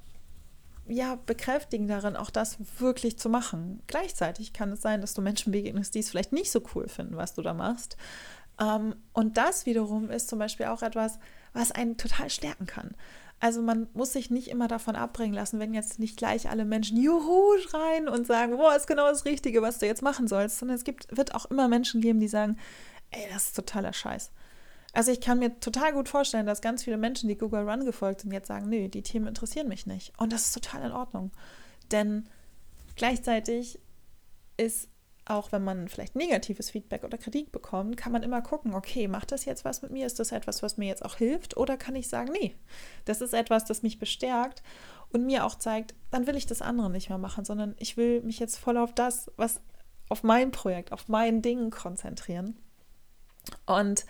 ja, 0.88 1.18
bekräftigen 1.26 1.86
darin, 1.86 2.16
auch 2.16 2.30
das 2.30 2.56
wirklich 2.78 3.18
zu 3.18 3.28
machen. 3.28 3.82
Gleichzeitig 3.86 4.52
kann 4.52 4.72
es 4.72 4.80
sein, 4.80 5.02
dass 5.02 5.12
du 5.12 5.20
Menschen 5.20 5.52
begegnest, 5.52 5.94
die 5.94 5.98
es 5.98 6.10
vielleicht 6.10 6.32
nicht 6.32 6.50
so 6.50 6.62
cool 6.74 6.88
finden, 6.88 7.16
was 7.16 7.34
du 7.34 7.42
da 7.42 7.52
machst. 7.52 7.96
Ähm, 8.58 8.96
und 9.12 9.36
das 9.36 9.66
wiederum 9.66 10.10
ist 10.10 10.28
zum 10.28 10.38
Beispiel 10.38 10.66
auch 10.66 10.82
etwas, 10.82 11.18
was 11.52 11.72
einen 11.72 11.96
total 11.98 12.30
stärken 12.30 12.66
kann. 12.66 12.94
Also 13.40 13.62
man 13.62 13.88
muss 13.94 14.12
sich 14.12 14.30
nicht 14.30 14.48
immer 14.48 14.66
davon 14.66 14.96
abbringen 14.96 15.34
lassen, 15.34 15.60
wenn 15.60 15.72
jetzt 15.72 15.98
nicht 16.00 16.16
gleich 16.16 16.50
alle 16.50 16.64
Menschen 16.64 16.96
Juhu 16.96 17.56
schreien 17.60 18.08
und 18.08 18.26
sagen, 18.26 18.56
boah, 18.56 18.74
ist 18.74 18.88
genau 18.88 19.08
das 19.08 19.24
Richtige, 19.24 19.62
was 19.62 19.78
du 19.78 19.86
jetzt 19.86 20.02
machen 20.02 20.26
sollst, 20.26 20.58
sondern 20.58 20.76
es 20.76 20.84
gibt, 20.84 21.16
wird 21.16 21.34
auch 21.34 21.46
immer 21.46 21.68
Menschen 21.68 22.00
geben, 22.00 22.18
die 22.18 22.28
sagen, 22.28 22.58
ey, 23.10 23.22
das 23.32 23.48
ist 23.48 23.56
totaler 23.56 23.92
Scheiß. 23.92 24.32
Also 24.92 25.12
ich 25.12 25.20
kann 25.20 25.38
mir 25.38 25.60
total 25.60 25.92
gut 25.92 26.08
vorstellen, 26.08 26.46
dass 26.46 26.60
ganz 26.60 26.82
viele 26.82 26.96
Menschen, 26.96 27.28
die 27.28 27.38
Google 27.38 27.68
Run 27.68 27.84
gefolgt 27.84 28.22
sind, 28.22 28.32
jetzt 28.32 28.48
sagen, 28.48 28.68
nö, 28.68 28.88
die 28.88 29.02
Themen 29.02 29.28
interessieren 29.28 29.68
mich 29.68 29.86
nicht. 29.86 30.12
Und 30.18 30.32
das 30.32 30.46
ist 30.46 30.54
total 30.54 30.86
in 30.86 30.92
Ordnung. 30.92 31.30
Denn 31.92 32.28
gleichzeitig 32.96 33.78
ist 34.56 34.88
auch 35.28 35.52
wenn 35.52 35.62
man 35.62 35.88
vielleicht 35.88 36.16
negatives 36.16 36.70
Feedback 36.70 37.04
oder 37.04 37.18
Kritik 37.18 37.52
bekommt, 37.52 37.96
kann 37.96 38.12
man 38.12 38.22
immer 38.22 38.40
gucken, 38.40 38.74
okay, 38.74 39.08
macht 39.08 39.32
das 39.32 39.44
jetzt 39.44 39.64
was 39.64 39.82
mit 39.82 39.90
mir? 39.90 40.06
Ist 40.06 40.18
das 40.18 40.32
etwas, 40.32 40.62
was 40.62 40.76
mir 40.76 40.88
jetzt 40.88 41.04
auch 41.04 41.16
hilft? 41.16 41.56
Oder 41.56 41.76
kann 41.76 41.96
ich 41.96 42.08
sagen, 42.08 42.32
nee, 42.32 42.54
das 43.04 43.20
ist 43.20 43.34
etwas, 43.34 43.64
das 43.64 43.82
mich 43.82 43.98
bestärkt 43.98 44.62
und 45.10 45.26
mir 45.26 45.44
auch 45.44 45.56
zeigt, 45.56 45.94
dann 46.10 46.26
will 46.26 46.36
ich 46.36 46.46
das 46.46 46.62
andere 46.62 46.90
nicht 46.90 47.08
mehr 47.08 47.18
machen, 47.18 47.44
sondern 47.44 47.74
ich 47.78 47.96
will 47.96 48.22
mich 48.22 48.38
jetzt 48.38 48.56
voll 48.56 48.76
auf 48.76 48.94
das, 48.94 49.30
was 49.36 49.60
auf 50.08 50.22
mein 50.22 50.50
Projekt, 50.50 50.92
auf 50.92 51.08
mein 51.08 51.42
Ding 51.42 51.70
konzentrieren. 51.70 52.56
Und 53.66 54.06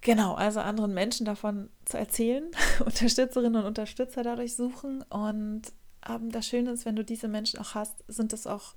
genau, 0.00 0.34
also 0.34 0.60
anderen 0.60 0.94
Menschen 0.94 1.26
davon 1.26 1.70
zu 1.84 1.98
erzählen, 1.98 2.44
Unterstützerinnen 2.84 3.56
und 3.56 3.66
Unterstützer 3.66 4.22
dadurch 4.22 4.54
suchen. 4.54 5.02
Und 5.02 5.62
ähm, 6.08 6.30
das 6.30 6.46
Schöne 6.46 6.70
ist, 6.70 6.84
wenn 6.84 6.96
du 6.96 7.04
diese 7.04 7.28
Menschen 7.28 7.58
auch 7.58 7.74
hast, 7.74 8.04
sind 8.06 8.32
es 8.32 8.46
auch 8.46 8.74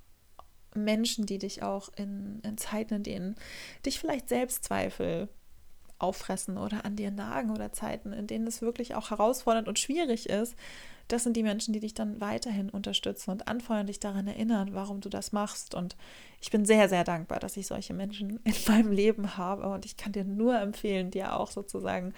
Menschen, 0.74 1.26
die 1.26 1.38
dich 1.38 1.62
auch 1.62 1.90
in, 1.96 2.40
in 2.44 2.58
Zeiten, 2.58 2.94
in 2.94 3.02
denen 3.02 3.36
dich 3.84 3.98
vielleicht 3.98 4.28
Selbstzweifel 4.28 5.28
auffressen 5.98 6.58
oder 6.58 6.84
an 6.84 6.96
dir 6.96 7.10
nagen 7.10 7.50
oder 7.50 7.72
Zeiten, 7.72 8.12
in 8.12 8.26
denen 8.26 8.46
es 8.46 8.62
wirklich 8.62 8.94
auch 8.94 9.10
herausfordernd 9.10 9.68
und 9.68 9.78
schwierig 9.78 10.28
ist, 10.28 10.54
das 11.08 11.24
sind 11.24 11.36
die 11.36 11.42
Menschen, 11.42 11.72
die 11.72 11.80
dich 11.80 11.94
dann 11.94 12.20
weiterhin 12.20 12.68
unterstützen 12.68 13.30
und 13.30 13.48
anfeuern, 13.48 13.86
dich 13.86 13.98
daran 13.98 14.26
erinnern, 14.26 14.74
warum 14.74 15.00
du 15.00 15.08
das 15.08 15.32
machst. 15.32 15.74
Und 15.74 15.96
ich 16.40 16.50
bin 16.50 16.66
sehr, 16.66 16.88
sehr 16.90 17.02
dankbar, 17.02 17.40
dass 17.40 17.56
ich 17.56 17.66
solche 17.66 17.94
Menschen 17.94 18.40
in 18.44 18.54
meinem 18.68 18.92
Leben 18.92 19.36
habe. 19.38 19.68
Und 19.70 19.86
ich 19.86 19.96
kann 19.96 20.12
dir 20.12 20.24
nur 20.24 20.58
empfehlen, 20.58 21.10
dir 21.10 21.34
auch 21.34 21.50
sozusagen 21.50 22.12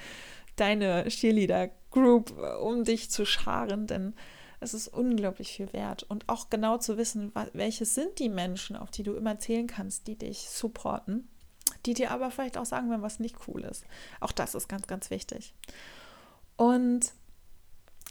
deine 0.56 1.06
Cheerleader 1.06 1.70
Group 1.90 2.36
um 2.60 2.84
dich 2.84 3.10
zu 3.10 3.24
scharen, 3.24 3.86
denn 3.86 4.12
es 4.60 4.74
ist 4.74 4.88
unglaublich 4.88 5.52
viel 5.52 5.72
wert. 5.72 6.04
Und 6.04 6.28
auch 6.28 6.50
genau 6.50 6.78
zu 6.78 6.96
wissen, 6.96 7.32
welche 7.52 7.86
sind 7.86 8.18
die 8.18 8.28
Menschen, 8.28 8.76
auf 8.76 8.90
die 8.90 9.02
du 9.02 9.14
immer 9.14 9.38
zählen 9.38 9.66
kannst, 9.66 10.06
die 10.06 10.16
dich 10.16 10.48
supporten, 10.50 11.28
die 11.86 11.94
dir 11.94 12.10
aber 12.10 12.30
vielleicht 12.30 12.58
auch 12.58 12.66
sagen, 12.66 12.90
wenn 12.90 13.02
was 13.02 13.20
nicht 13.20 13.36
cool 13.48 13.62
ist. 13.64 13.84
Auch 14.20 14.32
das 14.32 14.54
ist 14.54 14.68
ganz, 14.68 14.86
ganz 14.86 15.10
wichtig. 15.10 15.54
Und 16.56 17.12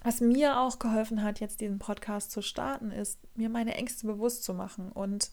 was 0.03 0.21
mir 0.21 0.59
auch 0.59 0.79
geholfen 0.79 1.23
hat, 1.23 1.39
jetzt 1.39 1.61
diesen 1.61 1.77
Podcast 1.77 2.31
zu 2.31 2.41
starten, 2.41 2.91
ist, 2.91 3.19
mir 3.35 3.49
meine 3.49 3.75
Ängste 3.75 4.07
bewusst 4.07 4.43
zu 4.43 4.53
machen 4.53 4.91
und 4.91 5.29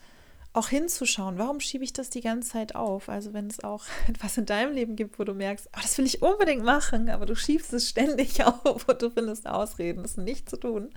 auch 0.57 0.69
hinzuschauen, 0.69 1.39
warum 1.39 1.61
schiebe 1.61 1.85
ich 1.85 1.93
das 1.93 2.09
die 2.09 2.23
ganze 2.23 2.51
Zeit 2.51 2.75
auf? 2.75 3.09
Also 3.09 3.35
wenn 3.35 3.47
es 3.47 3.63
auch 3.63 3.85
etwas 4.09 4.39
in 4.39 4.47
deinem 4.47 4.73
Leben 4.73 4.97
gibt, 4.97 5.19
wo 5.19 5.25
du 5.25 5.35
merkst, 5.35 5.69
oh, 5.77 5.81
das 5.83 5.99
will 5.99 6.07
ich 6.07 6.23
unbedingt 6.23 6.65
machen, 6.65 7.11
aber 7.11 7.27
du 7.27 7.37
schiebst 7.37 7.73
es 7.73 7.89
ständig 7.89 8.45
auf 8.65 8.89
und 8.89 9.03
du 9.03 9.11
findest 9.11 9.47
Ausreden, 9.47 10.05
es 10.05 10.17
nicht 10.17 10.49
zu 10.49 10.57
tun, 10.57 10.91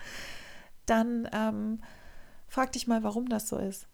dann 0.85 1.29
ähm, 1.33 1.81
frag 2.47 2.71
dich 2.71 2.87
mal, 2.87 3.03
warum 3.03 3.27
das 3.27 3.49
so 3.49 3.57
ist. 3.57 3.87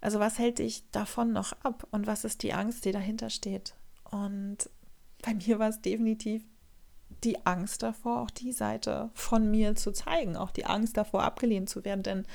Also 0.00 0.18
was 0.18 0.38
hält 0.38 0.58
dich 0.58 0.90
davon 0.90 1.32
noch 1.32 1.52
ab 1.62 1.86
und 1.90 2.06
was 2.06 2.24
ist 2.24 2.42
die 2.42 2.52
Angst, 2.52 2.84
die 2.84 2.92
dahinter 2.92 3.30
steht? 3.30 3.74
Und 4.10 4.70
bei 5.22 5.34
mir 5.34 5.58
war 5.58 5.68
es 5.68 5.80
definitiv 5.80 6.42
die 7.24 7.44
Angst 7.46 7.82
davor, 7.82 8.20
auch 8.20 8.30
die 8.30 8.52
Seite 8.52 9.10
von 9.14 9.50
mir 9.50 9.74
zu 9.74 9.92
zeigen, 9.92 10.36
auch 10.36 10.50
die 10.50 10.66
Angst 10.66 10.96
davor, 10.96 11.22
abgelehnt 11.22 11.68
zu 11.68 11.84
werden, 11.84 12.02
denn 12.02 12.26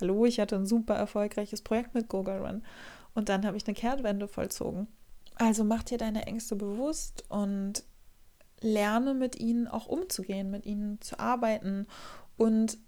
Hallo, 0.00 0.24
ich 0.26 0.38
hatte 0.38 0.56
ein 0.56 0.66
super 0.66 0.94
erfolgreiches 0.94 1.62
Projekt 1.62 1.94
mit 1.94 2.08
Google 2.08 2.38
Run 2.38 2.62
und 3.14 3.28
dann 3.28 3.44
habe 3.44 3.56
ich 3.56 3.66
eine 3.66 3.74
Kehrtwende 3.74 4.28
vollzogen. 4.28 4.86
Also 5.34 5.64
mach 5.64 5.82
dir 5.82 5.98
deine 5.98 6.26
Ängste 6.26 6.56
bewusst 6.56 7.24
und 7.28 7.84
lerne 8.60 9.14
mit 9.14 9.38
ihnen 9.38 9.68
auch 9.68 9.86
umzugehen, 9.86 10.50
mit 10.50 10.66
ihnen 10.66 11.00
zu 11.00 11.18
arbeiten 11.18 11.86
und 12.36 12.78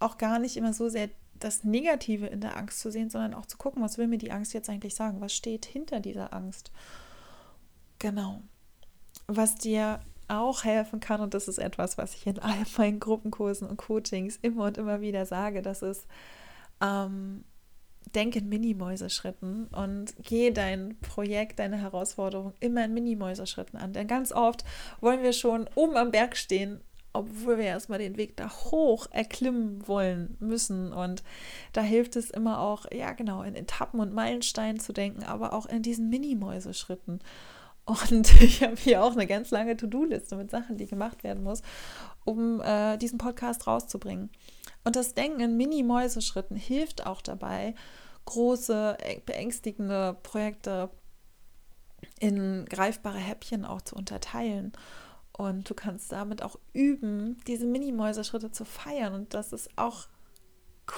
auch 0.00 0.18
gar 0.18 0.38
nicht 0.38 0.56
immer 0.56 0.72
so 0.72 0.88
sehr 0.88 1.10
das 1.38 1.64
Negative 1.64 2.26
in 2.26 2.40
der 2.40 2.56
Angst 2.56 2.80
zu 2.80 2.90
sehen, 2.90 3.10
sondern 3.10 3.34
auch 3.34 3.46
zu 3.46 3.58
gucken, 3.58 3.82
was 3.82 3.98
will 3.98 4.08
mir 4.08 4.18
die 4.18 4.32
Angst 4.32 4.54
jetzt 4.54 4.68
eigentlich 4.68 4.94
sagen? 4.94 5.20
Was 5.20 5.34
steht 5.34 5.66
hinter 5.66 6.00
dieser 6.00 6.32
Angst? 6.32 6.72
Genau. 7.98 8.42
Was 9.26 9.54
dir 9.56 10.00
auch 10.26 10.64
helfen 10.64 11.00
kann, 11.00 11.20
und 11.20 11.34
das 11.34 11.48
ist 11.48 11.58
etwas, 11.58 11.96
was 11.96 12.14
ich 12.14 12.26
in 12.26 12.38
all 12.38 12.64
meinen 12.76 13.00
Gruppenkursen 13.00 13.68
und 13.68 13.76
Coachings 13.76 14.38
immer 14.42 14.64
und 14.64 14.78
immer 14.78 15.00
wieder 15.00 15.26
sage, 15.26 15.62
das 15.62 15.82
ist 15.82 16.06
ähm, 16.80 17.44
denk 18.14 18.36
in 18.36 18.48
Mini-Mäuserschritten 18.48 19.68
und 19.68 20.14
geh 20.22 20.50
dein 20.50 20.98
Projekt, 21.00 21.58
deine 21.58 21.76
Herausforderung 21.76 22.52
immer 22.60 22.84
in 22.84 22.94
Mini-Mäuserschritten 22.94 23.78
an. 23.78 23.92
Denn 23.92 24.06
ganz 24.06 24.32
oft 24.32 24.64
wollen 25.00 25.22
wir 25.22 25.32
schon 25.32 25.68
oben 25.74 25.96
am 25.96 26.10
Berg 26.10 26.36
stehen, 26.36 26.80
obwohl 27.12 27.58
wir 27.58 27.64
erstmal 27.64 27.98
den 27.98 28.16
Weg 28.16 28.36
da 28.36 28.50
hoch 28.50 29.06
erklimmen 29.10 29.86
wollen 29.88 30.36
müssen. 30.40 30.92
Und 30.92 31.22
da 31.72 31.80
hilft 31.80 32.16
es 32.16 32.30
immer 32.30 32.60
auch, 32.60 32.86
ja 32.92 33.12
genau, 33.12 33.42
in 33.42 33.54
Etappen 33.54 34.00
und 34.00 34.14
Meilensteinen 34.14 34.80
zu 34.80 34.92
denken, 34.92 35.24
aber 35.24 35.52
auch 35.52 35.66
in 35.66 35.82
diesen 35.82 36.08
Mini-Mäuserschritten. 36.08 37.20
Und 37.84 38.40
ich 38.42 38.62
habe 38.62 38.76
hier 38.76 39.02
auch 39.02 39.12
eine 39.12 39.26
ganz 39.26 39.50
lange 39.50 39.76
To-Do-Liste 39.76 40.36
mit 40.36 40.50
Sachen, 40.50 40.76
die 40.76 40.86
gemacht 40.86 41.24
werden 41.24 41.42
muss, 41.42 41.62
um 42.24 42.60
äh, 42.60 42.96
diesen 42.98 43.18
Podcast 43.18 43.66
rauszubringen. 43.66 44.30
Und 44.88 44.96
das 44.96 45.12
Denken 45.12 45.40
in 45.40 45.58
Mini-Mäuseschritten 45.58 46.56
hilft 46.56 47.04
auch 47.04 47.20
dabei, 47.20 47.74
große, 48.24 48.96
beängstigende 49.26 50.16
Projekte 50.22 50.88
in 52.18 52.64
greifbare 52.64 53.18
Häppchen 53.18 53.66
auch 53.66 53.82
zu 53.82 53.96
unterteilen. 53.96 54.72
Und 55.32 55.68
du 55.68 55.74
kannst 55.74 56.10
damit 56.10 56.42
auch 56.42 56.58
üben, 56.72 57.36
diese 57.46 57.66
Mini-Mäuserschritte 57.66 58.50
zu 58.50 58.64
feiern 58.64 59.12
und 59.12 59.34
dass 59.34 59.52
es 59.52 59.68
auch 59.76 60.06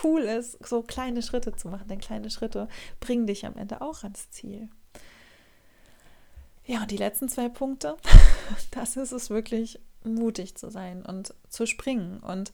cool 0.04 0.20
ist, 0.20 0.64
so 0.64 0.82
kleine 0.84 1.20
Schritte 1.20 1.56
zu 1.56 1.66
machen. 1.66 1.88
Denn 1.88 1.98
kleine 1.98 2.30
Schritte 2.30 2.68
bringen 3.00 3.26
dich 3.26 3.44
am 3.44 3.56
Ende 3.56 3.80
auch 3.80 4.04
ans 4.04 4.30
Ziel. 4.30 4.68
Ja, 6.64 6.82
und 6.82 6.92
die 6.92 6.96
letzten 6.96 7.28
zwei 7.28 7.48
Punkte, 7.48 7.96
das 8.70 8.96
ist 8.96 9.10
es 9.10 9.30
wirklich, 9.30 9.80
mutig 10.04 10.54
zu 10.54 10.70
sein 10.70 11.04
und 11.04 11.34
zu 11.48 11.66
springen. 11.66 12.20
Und 12.20 12.52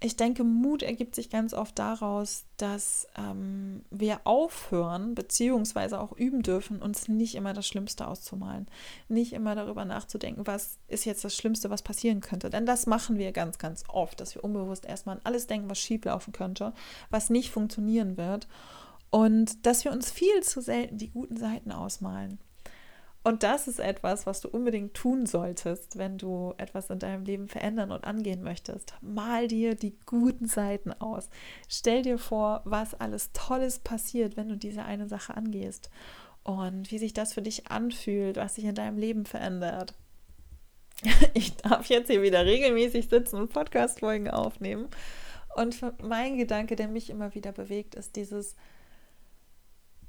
ich 0.00 0.14
denke, 0.14 0.44
Mut 0.44 0.84
ergibt 0.84 1.16
sich 1.16 1.28
ganz 1.28 1.52
oft 1.52 1.76
daraus, 1.76 2.44
dass 2.56 3.08
ähm, 3.16 3.82
wir 3.90 4.20
aufhören, 4.24 5.16
beziehungsweise 5.16 5.98
auch 5.98 6.12
üben 6.12 6.42
dürfen, 6.42 6.80
uns 6.80 7.08
nicht 7.08 7.34
immer 7.34 7.52
das 7.52 7.66
Schlimmste 7.66 8.06
auszumalen. 8.06 8.68
Nicht 9.08 9.32
immer 9.32 9.56
darüber 9.56 9.84
nachzudenken, 9.84 10.46
was 10.46 10.78
ist 10.86 11.04
jetzt 11.04 11.24
das 11.24 11.34
Schlimmste, 11.34 11.68
was 11.70 11.82
passieren 11.82 12.20
könnte. 12.20 12.48
Denn 12.48 12.64
das 12.64 12.86
machen 12.86 13.18
wir 13.18 13.32
ganz, 13.32 13.58
ganz 13.58 13.82
oft, 13.88 14.20
dass 14.20 14.36
wir 14.36 14.44
unbewusst 14.44 14.86
erstmal 14.86 15.16
an 15.16 15.22
alles 15.24 15.48
denken, 15.48 15.68
was 15.68 15.80
schieflaufen 15.80 16.32
könnte, 16.32 16.72
was 17.10 17.28
nicht 17.28 17.50
funktionieren 17.50 18.16
wird. 18.16 18.46
Und 19.10 19.66
dass 19.66 19.84
wir 19.84 19.90
uns 19.90 20.12
viel 20.12 20.42
zu 20.44 20.60
selten 20.60 20.98
die 20.98 21.10
guten 21.10 21.36
Seiten 21.36 21.72
ausmalen. 21.72 22.38
Und 23.28 23.42
das 23.42 23.68
ist 23.68 23.78
etwas, 23.78 24.24
was 24.24 24.40
du 24.40 24.48
unbedingt 24.48 24.94
tun 24.94 25.26
solltest, 25.26 25.98
wenn 25.98 26.16
du 26.16 26.54
etwas 26.56 26.88
in 26.88 26.98
deinem 26.98 27.26
Leben 27.26 27.46
verändern 27.46 27.92
und 27.92 28.04
angehen 28.04 28.42
möchtest. 28.42 28.94
Mal 29.02 29.48
dir 29.48 29.74
die 29.74 29.98
guten 30.06 30.46
Seiten 30.46 30.94
aus. 30.94 31.28
Stell 31.68 32.00
dir 32.00 32.16
vor, 32.16 32.62
was 32.64 32.94
alles 32.94 33.30
Tolles 33.34 33.80
passiert, 33.80 34.38
wenn 34.38 34.48
du 34.48 34.56
diese 34.56 34.82
eine 34.82 35.08
Sache 35.08 35.36
angehst. 35.36 35.90
Und 36.42 36.90
wie 36.90 36.96
sich 36.96 37.12
das 37.12 37.34
für 37.34 37.42
dich 37.42 37.70
anfühlt, 37.70 38.38
was 38.38 38.54
sich 38.54 38.64
in 38.64 38.74
deinem 38.74 38.96
Leben 38.96 39.26
verändert. 39.26 39.92
Ich 41.34 41.54
darf 41.58 41.84
jetzt 41.90 42.10
hier 42.10 42.22
wieder 42.22 42.46
regelmäßig 42.46 43.10
sitzen 43.10 43.36
und 43.36 43.52
Podcast-Folgen 43.52 44.30
aufnehmen. 44.30 44.88
Und 45.54 45.78
mein 46.02 46.38
Gedanke, 46.38 46.76
der 46.76 46.88
mich 46.88 47.10
immer 47.10 47.34
wieder 47.34 47.52
bewegt, 47.52 47.94
ist 47.94 48.16
dieses, 48.16 48.56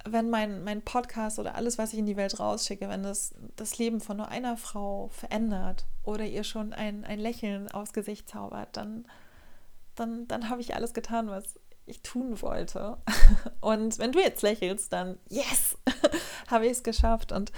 wenn 0.05 0.29
mein, 0.29 0.63
mein 0.63 0.81
Podcast 0.81 1.39
oder 1.39 1.55
alles, 1.55 1.77
was 1.77 1.93
ich 1.93 1.99
in 1.99 2.05
die 2.05 2.17
Welt 2.17 2.39
rausschicke, 2.39 2.89
wenn 2.89 3.03
das 3.03 3.33
das 3.55 3.77
Leben 3.77 3.99
von 4.01 4.17
nur 4.17 4.29
einer 4.29 4.57
Frau 4.57 5.09
verändert 5.09 5.85
oder 6.03 6.25
ihr 6.25 6.43
schon 6.43 6.73
ein, 6.73 7.03
ein 7.05 7.19
Lächeln 7.19 7.69
aufs 7.69 7.93
Gesicht 7.93 8.29
zaubert, 8.29 8.77
dann, 8.77 9.05
dann, 9.95 10.27
dann 10.27 10.49
habe 10.49 10.61
ich 10.61 10.75
alles 10.75 10.93
getan, 10.93 11.27
was 11.27 11.59
ich 11.85 12.01
tun 12.01 12.41
wollte. 12.41 12.97
Und 13.61 13.99
wenn 13.99 14.11
du 14.11 14.19
jetzt 14.19 14.41
lächelst, 14.41 14.93
dann 14.93 15.17
yes, 15.27 15.77
habe 16.47 16.65
ich 16.65 16.71
es 16.73 16.83
geschafft. 16.83 17.31
Und 17.31 17.51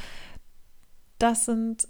das 1.19 1.45
sind, 1.45 1.87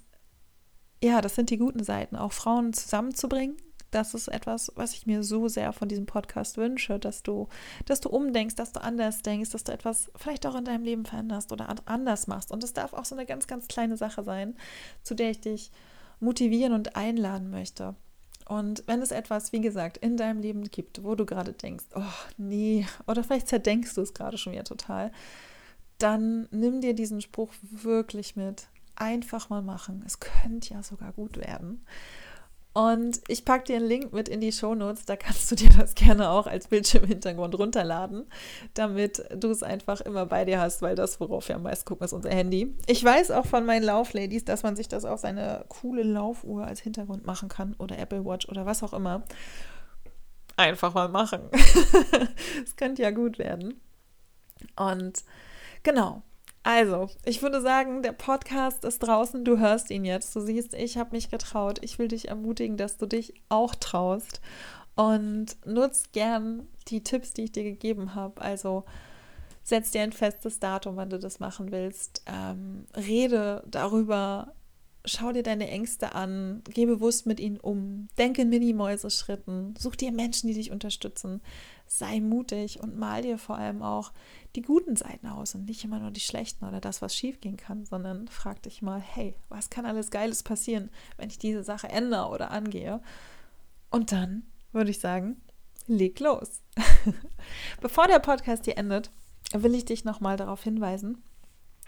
ja, 1.02 1.22
das 1.22 1.36
sind 1.36 1.50
die 1.50 1.58
guten 1.58 1.84
Seiten, 1.84 2.16
auch 2.16 2.34
Frauen 2.34 2.74
zusammenzubringen, 2.74 3.56
das 3.92 4.14
ist 4.14 4.28
etwas, 4.28 4.72
was 4.76 4.94
ich 4.94 5.06
mir 5.06 5.24
so 5.24 5.48
sehr 5.48 5.74
von 5.74 5.88
diesem 5.88 6.06
Podcast 6.06 6.58
wünsche, 6.58 6.98
dass 6.98 7.24
du, 7.24 7.48
dass 7.86 8.02
du 8.02 8.10
umdenkst, 8.10 8.56
dass 8.56 8.72
du 8.72 8.82
anders 8.82 9.22
denkst, 9.22 9.52
dass 9.52 9.64
du 9.64 9.72
etwas 9.72 10.12
vielleicht 10.16 10.46
auch 10.46 10.56
in 10.56 10.66
deinem 10.66 10.84
Leben 10.84 11.06
veränderst 11.06 11.52
oder 11.52 11.76
anders 11.86 12.28
machst. 12.28 12.52
Und 12.52 12.64
es 12.64 12.74
darf 12.74 12.94
auch 12.94 13.06
so 13.06 13.16
eine 13.16 13.26
ganz, 13.26 13.48
ganz 13.48 13.68
kleine 13.68 13.98
Sache 13.98 14.24
sein, 14.24 14.56
zu 15.04 15.14
der 15.14 15.32
ich 15.32 15.42
dich 15.42 15.72
motivieren 16.20 16.74
und 16.74 16.96
einladen 16.96 17.50
möchte. 17.50 17.96
Und 18.48 18.84
wenn 18.88 19.02
es 19.02 19.12
etwas, 19.12 19.54
wie 19.54 19.62
gesagt, 19.62 19.98
in 19.98 20.18
deinem 20.18 20.42
Leben 20.42 20.64
gibt, 20.66 21.04
wo 21.04 21.16
du 21.16 21.26
gerade 21.26 21.54
denkst, 21.54 21.86
oh 21.96 22.02
nee, 22.38 22.86
oder 23.08 23.24
vielleicht 23.24 23.48
zerdenkst 23.48 23.94
du 23.96 24.02
es 24.02 24.14
gerade 24.14 24.38
schon 24.38 24.54
wieder 24.54 24.64
total, 24.64 25.12
dann 25.98 26.48
nimm 26.52 26.82
dir 26.82 26.94
diesen 26.94 27.22
Spruch 27.22 27.54
wirklich 27.62 28.36
mit. 28.36 28.68
Einfach 28.96 29.50
mal 29.50 29.62
machen. 29.62 30.04
Es 30.06 30.20
könnte 30.20 30.74
ja 30.74 30.84
sogar 30.84 31.14
gut 31.14 31.38
werden. 31.38 31.86
Und 32.74 33.20
ich 33.28 33.44
packe 33.44 33.66
dir 33.66 33.76
einen 33.78 33.88
Link 33.88 34.14
mit 34.14 34.30
in 34.30 34.40
die 34.40 34.54
Shownotes, 34.54 35.06
da 35.06 35.18
kannst 35.18 35.52
du 35.52 35.56
dir 35.56 35.70
das 35.78 35.94
gerne 35.94 36.30
auch 36.30 36.48
als 36.48 36.70
Bildschirmhintergrund 36.70 37.58
runterladen, 37.58 38.26
damit 38.76 39.26
du 39.36 39.50
es 39.50 39.62
einfach 39.62 40.00
immer 40.00 40.26
bei 40.26 40.46
dir 40.46 40.62
hast, 40.62 40.82
weil 40.82 40.96
das, 40.96 41.20
worauf 41.20 41.50
wir 41.50 41.56
am 41.56 41.64
meisten 41.64 41.86
gucken, 41.86 42.06
ist 42.06 42.14
unser 42.14 42.30
Handy. 42.30 42.74
Ich 42.88 43.04
weiß 43.04 43.32
auch 43.32 43.46
von 43.46 43.66
meinen 43.66 43.84
Laufladies, 43.84 44.46
dass 44.46 44.64
man 44.64 44.78
sich 44.78 44.88
das 44.88 45.04
auf 45.04 45.20
seine 45.20 45.66
coole 45.68 46.04
Laufuhr 46.04 46.66
als 46.66 46.80
Hintergrund 46.80 47.26
machen 47.26 47.50
kann 47.50 47.76
oder 47.78 48.00
Apple 48.00 48.24
Watch 48.24 48.48
oder 48.48 48.66
was 48.66 48.84
auch 48.84 48.94
immer. 48.94 49.24
Einfach 50.56 50.94
mal 50.94 51.10
machen. 51.10 51.42
Es 52.64 52.76
könnte 52.76 53.02
ja 53.02 53.12
gut 53.12 53.40
werden. 53.40 53.82
Und 54.76 55.24
genau, 55.84 56.22
also, 56.64 57.10
ich 57.26 57.42
würde 57.42 57.60
sagen, 57.60 58.04
der 58.04 58.12
Podcast 58.12 58.86
ist 58.86 59.00
draußen, 59.00 59.44
du 59.44 59.58
hörst 59.58 59.90
ihn 59.90 60.06
jetzt. 60.06 60.36
Du 60.36 60.42
siehst, 60.42 60.74
ich 60.76 60.98
habe 60.98 61.16
mich 61.16 61.32
getraut. 61.32 61.80
Ich 61.82 61.98
will 61.98 62.08
dich 62.08 62.28
ermutigen, 62.28 62.78
dass 62.78 62.98
du 62.98 63.08
dich 63.08 63.34
auch 63.50 63.74
traust. 63.74 64.42
Und 64.96 65.58
nutzt 65.66 66.14
gern 66.14 66.68
die 66.88 67.04
Tipps, 67.04 67.34
die 67.34 67.46
ich 67.46 67.52
dir 67.52 67.64
gegeben 67.64 68.14
habe. 68.14 68.42
Also, 68.42 68.84
setz 69.64 69.92
dir 69.92 70.02
ein 70.02 70.12
festes 70.12 70.60
Datum, 70.60 70.98
wann 70.98 71.10
du 71.10 71.18
das 71.18 71.40
machen 71.40 71.72
willst. 71.72 72.24
Ähm, 72.28 72.86
rede 72.96 73.64
darüber, 73.66 74.54
schau 75.06 75.32
dir 75.32 75.44
deine 75.44 75.70
Ängste 75.70 76.14
an, 76.16 76.62
geh 76.70 76.86
bewusst 76.86 77.26
mit 77.26 77.40
ihnen 77.40 77.60
um, 77.60 78.08
denke 78.18 78.44
in 78.44 78.50
Mini-Mäuse-Schritten, 78.50 79.76
such 79.78 79.96
dir 79.96 80.12
Menschen, 80.12 80.48
die 80.48 80.54
dich 80.54 80.72
unterstützen, 80.72 81.42
sei 81.88 82.20
mutig 82.20 82.80
und 82.80 82.98
mal 82.98 83.22
dir 83.22 83.38
vor 83.38 83.58
allem 83.58 83.82
auch 83.82 84.12
die 84.56 84.62
guten 84.62 84.96
Seiten 84.96 85.28
aus 85.28 85.56
und 85.56 85.66
nicht 85.66 85.84
immer 85.84 86.00
nur 86.00 86.12
die 86.12 86.20
schlechten 86.20 86.66
oder 86.66 86.80
das, 86.80 87.02
was 87.02 87.16
schiefgehen 87.16 87.58
kann, 87.58 87.86
sondern 87.86 88.28
frag 88.28 88.62
dich 88.64 88.82
mal, 88.82 89.00
hey, 89.00 89.36
was 89.50 89.70
kann 89.70 89.86
alles 89.86 90.12
Geiles 90.12 90.44
passieren, 90.44 90.90
wenn 91.18 91.30
ich 91.30 91.40
diese 91.40 91.64
Sache 91.64 91.90
ändere 91.90 92.30
oder 92.30 92.52
angehe? 92.52 93.02
Und 93.90 94.12
dann 94.12 94.44
würde 94.72 94.92
ich 94.92 95.00
sagen, 95.00 95.42
leg 95.88 96.20
los. 96.20 96.62
Bevor 97.82 98.08
der 98.08 98.20
Podcast 98.20 98.66
hier 98.66 98.78
endet, 98.78 99.12
will 99.54 99.76
ich 99.76 99.86
dich 99.86 100.06
nochmal 100.06 100.38
darauf 100.38 100.64
hinweisen, 100.64 101.22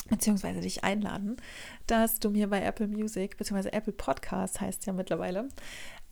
beziehungsweise 0.09 0.61
dich 0.61 0.83
einladen, 0.83 1.37
dass 1.87 2.19
du 2.19 2.29
mir 2.29 2.49
bei 2.49 2.61
Apple 2.61 2.87
Music, 2.87 3.37
beziehungsweise 3.37 3.73
Apple 3.73 3.93
Podcast 3.93 4.61
heißt 4.61 4.85
ja 4.85 4.93
mittlerweile, 4.93 5.49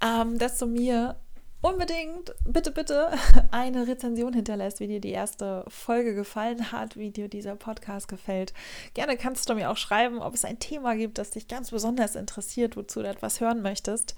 ähm, 0.02 0.38
dass 0.38 0.58
du 0.58 0.66
mir 0.66 1.18
unbedingt, 1.62 2.34
bitte, 2.46 2.72
bitte 2.72 3.12
eine 3.52 3.88
Rezension 3.88 4.34
hinterlässt, 4.34 4.80
wie 4.80 4.88
dir 4.88 5.00
die 5.00 5.12
erste 5.12 5.64
Folge 5.68 6.16
gefallen 6.16 6.72
hat, 6.72 6.98
wie 6.98 7.12
dir 7.12 7.28
dieser 7.28 7.56
Podcast 7.56 8.08
gefällt. 8.08 8.54
Gerne 8.94 9.18
kannst 9.18 9.50
du 9.50 9.56
mir 9.56 9.70
auch 9.70 9.78
schreiben, 9.78 10.20
ob 10.20 10.34
es 10.34 10.46
ein 10.46 10.60
Thema 10.60 10.96
gibt, 10.96 11.18
das 11.18 11.32
dich 11.32 11.48
ganz 11.48 11.72
besonders 11.72 12.16
interessiert, 12.16 12.76
wozu 12.76 13.02
du 13.02 13.10
etwas 13.10 13.40
hören 13.40 13.62
möchtest. 13.62 14.16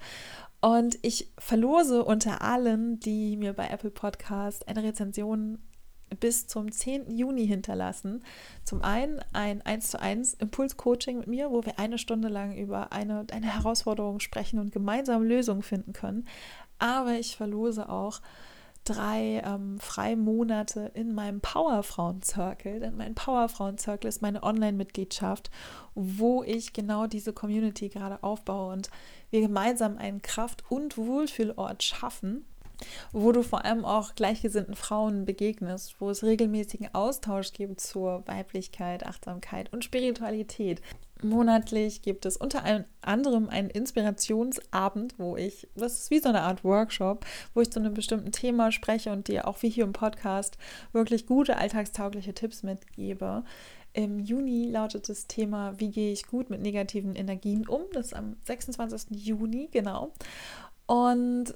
Und 0.60 0.98
ich 1.02 1.30
verlose 1.38 2.04
unter 2.04 2.40
allen, 2.40 2.98
die 2.98 3.36
mir 3.36 3.52
bei 3.52 3.68
Apple 3.68 3.90
Podcast 3.90 4.66
eine 4.66 4.82
Rezension 4.82 5.58
bis 6.20 6.46
zum 6.46 6.70
10. 6.70 7.10
Juni 7.10 7.46
hinterlassen. 7.46 8.22
Zum 8.64 8.82
einen 8.82 9.20
ein 9.32 9.62
1 9.62 9.90
zu 9.90 10.00
1 10.00 10.34
Impulscoaching 10.34 11.18
mit 11.18 11.26
mir, 11.26 11.50
wo 11.50 11.64
wir 11.64 11.78
eine 11.78 11.98
Stunde 11.98 12.28
lang 12.28 12.56
über 12.56 12.92
eine, 12.92 13.26
eine 13.32 13.46
Herausforderung 13.46 14.20
sprechen 14.20 14.58
und 14.58 14.72
gemeinsam 14.72 15.22
Lösungen 15.22 15.62
finden 15.62 15.92
können. 15.92 16.26
Aber 16.78 17.12
ich 17.14 17.36
verlose 17.36 17.88
auch 17.88 18.20
drei 18.84 19.42
ähm, 19.44 19.78
Freimonate 19.80 20.90
in 20.94 21.14
meinem 21.14 21.40
Powerfrauen-Circle. 21.40 22.80
Denn 22.80 22.96
mein 22.96 23.14
Powerfrauen-Circle 23.14 24.08
ist 24.08 24.22
meine 24.22 24.42
Online-Mitgliedschaft, 24.42 25.50
wo 25.94 26.42
ich 26.42 26.72
genau 26.72 27.06
diese 27.06 27.32
Community 27.32 27.88
gerade 27.88 28.22
aufbaue 28.22 28.72
und 28.72 28.90
wir 29.30 29.40
gemeinsam 29.40 29.96
einen 29.96 30.22
Kraft- 30.22 30.64
und 30.70 30.96
Wohlfühlort 30.96 31.82
schaffen, 31.82 32.44
wo 33.12 33.32
du 33.32 33.42
vor 33.42 33.64
allem 33.64 33.84
auch 33.84 34.14
gleichgesinnten 34.14 34.74
Frauen 34.74 35.24
begegnest, 35.24 35.96
wo 36.00 36.10
es 36.10 36.22
regelmäßigen 36.22 36.94
Austausch 36.94 37.52
gibt 37.52 37.80
zur 37.80 38.26
Weiblichkeit, 38.26 39.06
Achtsamkeit 39.06 39.72
und 39.72 39.84
Spiritualität. 39.84 40.80
Monatlich 41.22 42.02
gibt 42.02 42.26
es 42.26 42.36
unter 42.36 42.62
anderem 43.00 43.48
einen 43.48 43.70
Inspirationsabend, 43.70 45.18
wo 45.18 45.36
ich, 45.36 45.68
das 45.74 46.00
ist 46.00 46.10
wie 46.10 46.18
so 46.18 46.28
eine 46.28 46.42
Art 46.42 46.64
Workshop, 46.64 47.24
wo 47.54 47.60
ich 47.60 47.70
zu 47.70 47.80
einem 47.80 47.94
bestimmten 47.94 48.32
Thema 48.32 48.72
spreche 48.72 49.10
und 49.10 49.28
dir 49.28 49.48
auch 49.48 49.62
wie 49.62 49.70
hier 49.70 49.84
im 49.84 49.92
Podcast 49.92 50.58
wirklich 50.92 51.26
gute 51.26 51.56
alltagstaugliche 51.56 52.34
Tipps 52.34 52.62
mitgebe. 52.62 53.44
Im 53.94 54.18
Juni 54.18 54.68
lautet 54.68 55.08
das 55.08 55.28
Thema, 55.28 55.78
wie 55.78 55.90
gehe 55.90 56.12
ich 56.12 56.26
gut 56.26 56.50
mit 56.50 56.60
negativen 56.60 57.14
Energien 57.14 57.66
um? 57.68 57.82
Das 57.92 58.06
ist 58.06 58.14
am 58.14 58.36
26. 58.42 59.24
Juni, 59.24 59.68
genau. 59.70 60.12
Und 60.86 61.54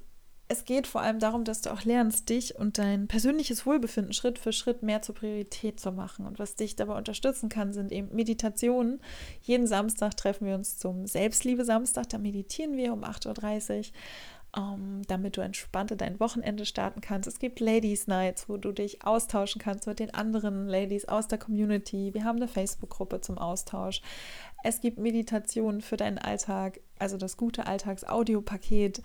es 0.51 0.65
geht 0.65 0.87
vor 0.87 1.03
allem 1.03 1.19
darum, 1.19 1.45
dass 1.45 1.61
du 1.61 1.71
auch 1.71 1.85
lernst, 1.85 2.31
dich 2.31 2.57
und 2.57 2.79
dein 2.79 3.07
persönliches 3.07 3.67
Wohlbefinden 3.67 4.15
Schritt 4.15 4.39
für 4.39 4.53
Schritt 4.53 4.83
mehr 4.83 5.03
zur 5.03 5.15
Priorität 5.15 5.79
zu 5.79 5.93
machen. 5.93 6.27
Und 6.27 6.39
was 6.39 6.57
dich 6.57 6.75
dabei 6.75 6.97
unterstützen 6.97 7.51
kann, 7.51 7.75
sind 7.75 7.93
eben 7.93 8.15
Meditationen. 8.15 9.01
Jeden 9.43 9.67
Samstag 9.67 10.17
treffen 10.17 10.47
wir 10.47 10.55
uns 10.55 10.79
zum 10.79 11.07
Selbstliebe-Samstag. 11.07 12.09
Da 12.09 12.17
meditieren 12.17 12.79
wir 12.79 12.95
um 12.95 13.05
8.30 13.05 13.79
Uhr. 13.79 13.85
um, 14.57 14.63
ähm, 14.75 15.03
damit 15.07 15.37
du 15.37 15.43
entspannt 15.43 15.91
in 15.91 15.99
dein 15.99 16.19
Wochenende 16.19 16.65
starten 16.65 17.03
kannst. 17.03 17.29
Es 17.29 17.39
gibt 17.39 17.61
Ladies 17.61 18.07
Nights, 18.07 18.49
wo 18.49 18.57
du 18.57 18.73
dich 18.73 19.05
austauschen 19.05 19.61
kannst 19.61 19.87
mit 19.87 19.99
den 19.99 20.15
anderen 20.15 20.67
Ladies 20.67 21.05
aus 21.05 21.29
der 21.29 21.37
Community. 21.37 22.15
Wir 22.15 22.25
haben 22.25 22.37
eine 22.37 22.49
Facebook-Gruppe 22.49 23.21
zum 23.21 23.37
Austausch. 23.37 24.01
Es 24.65 24.81
gibt 24.81 24.99
Meditationen 24.99 25.83
für 25.83 25.99
deinen 25.99 26.17
Alltag, 26.17 26.81
also 26.99 27.19
das 27.19 27.37
gute 27.37 27.67
Alltags-Audiopaket, 27.67 29.03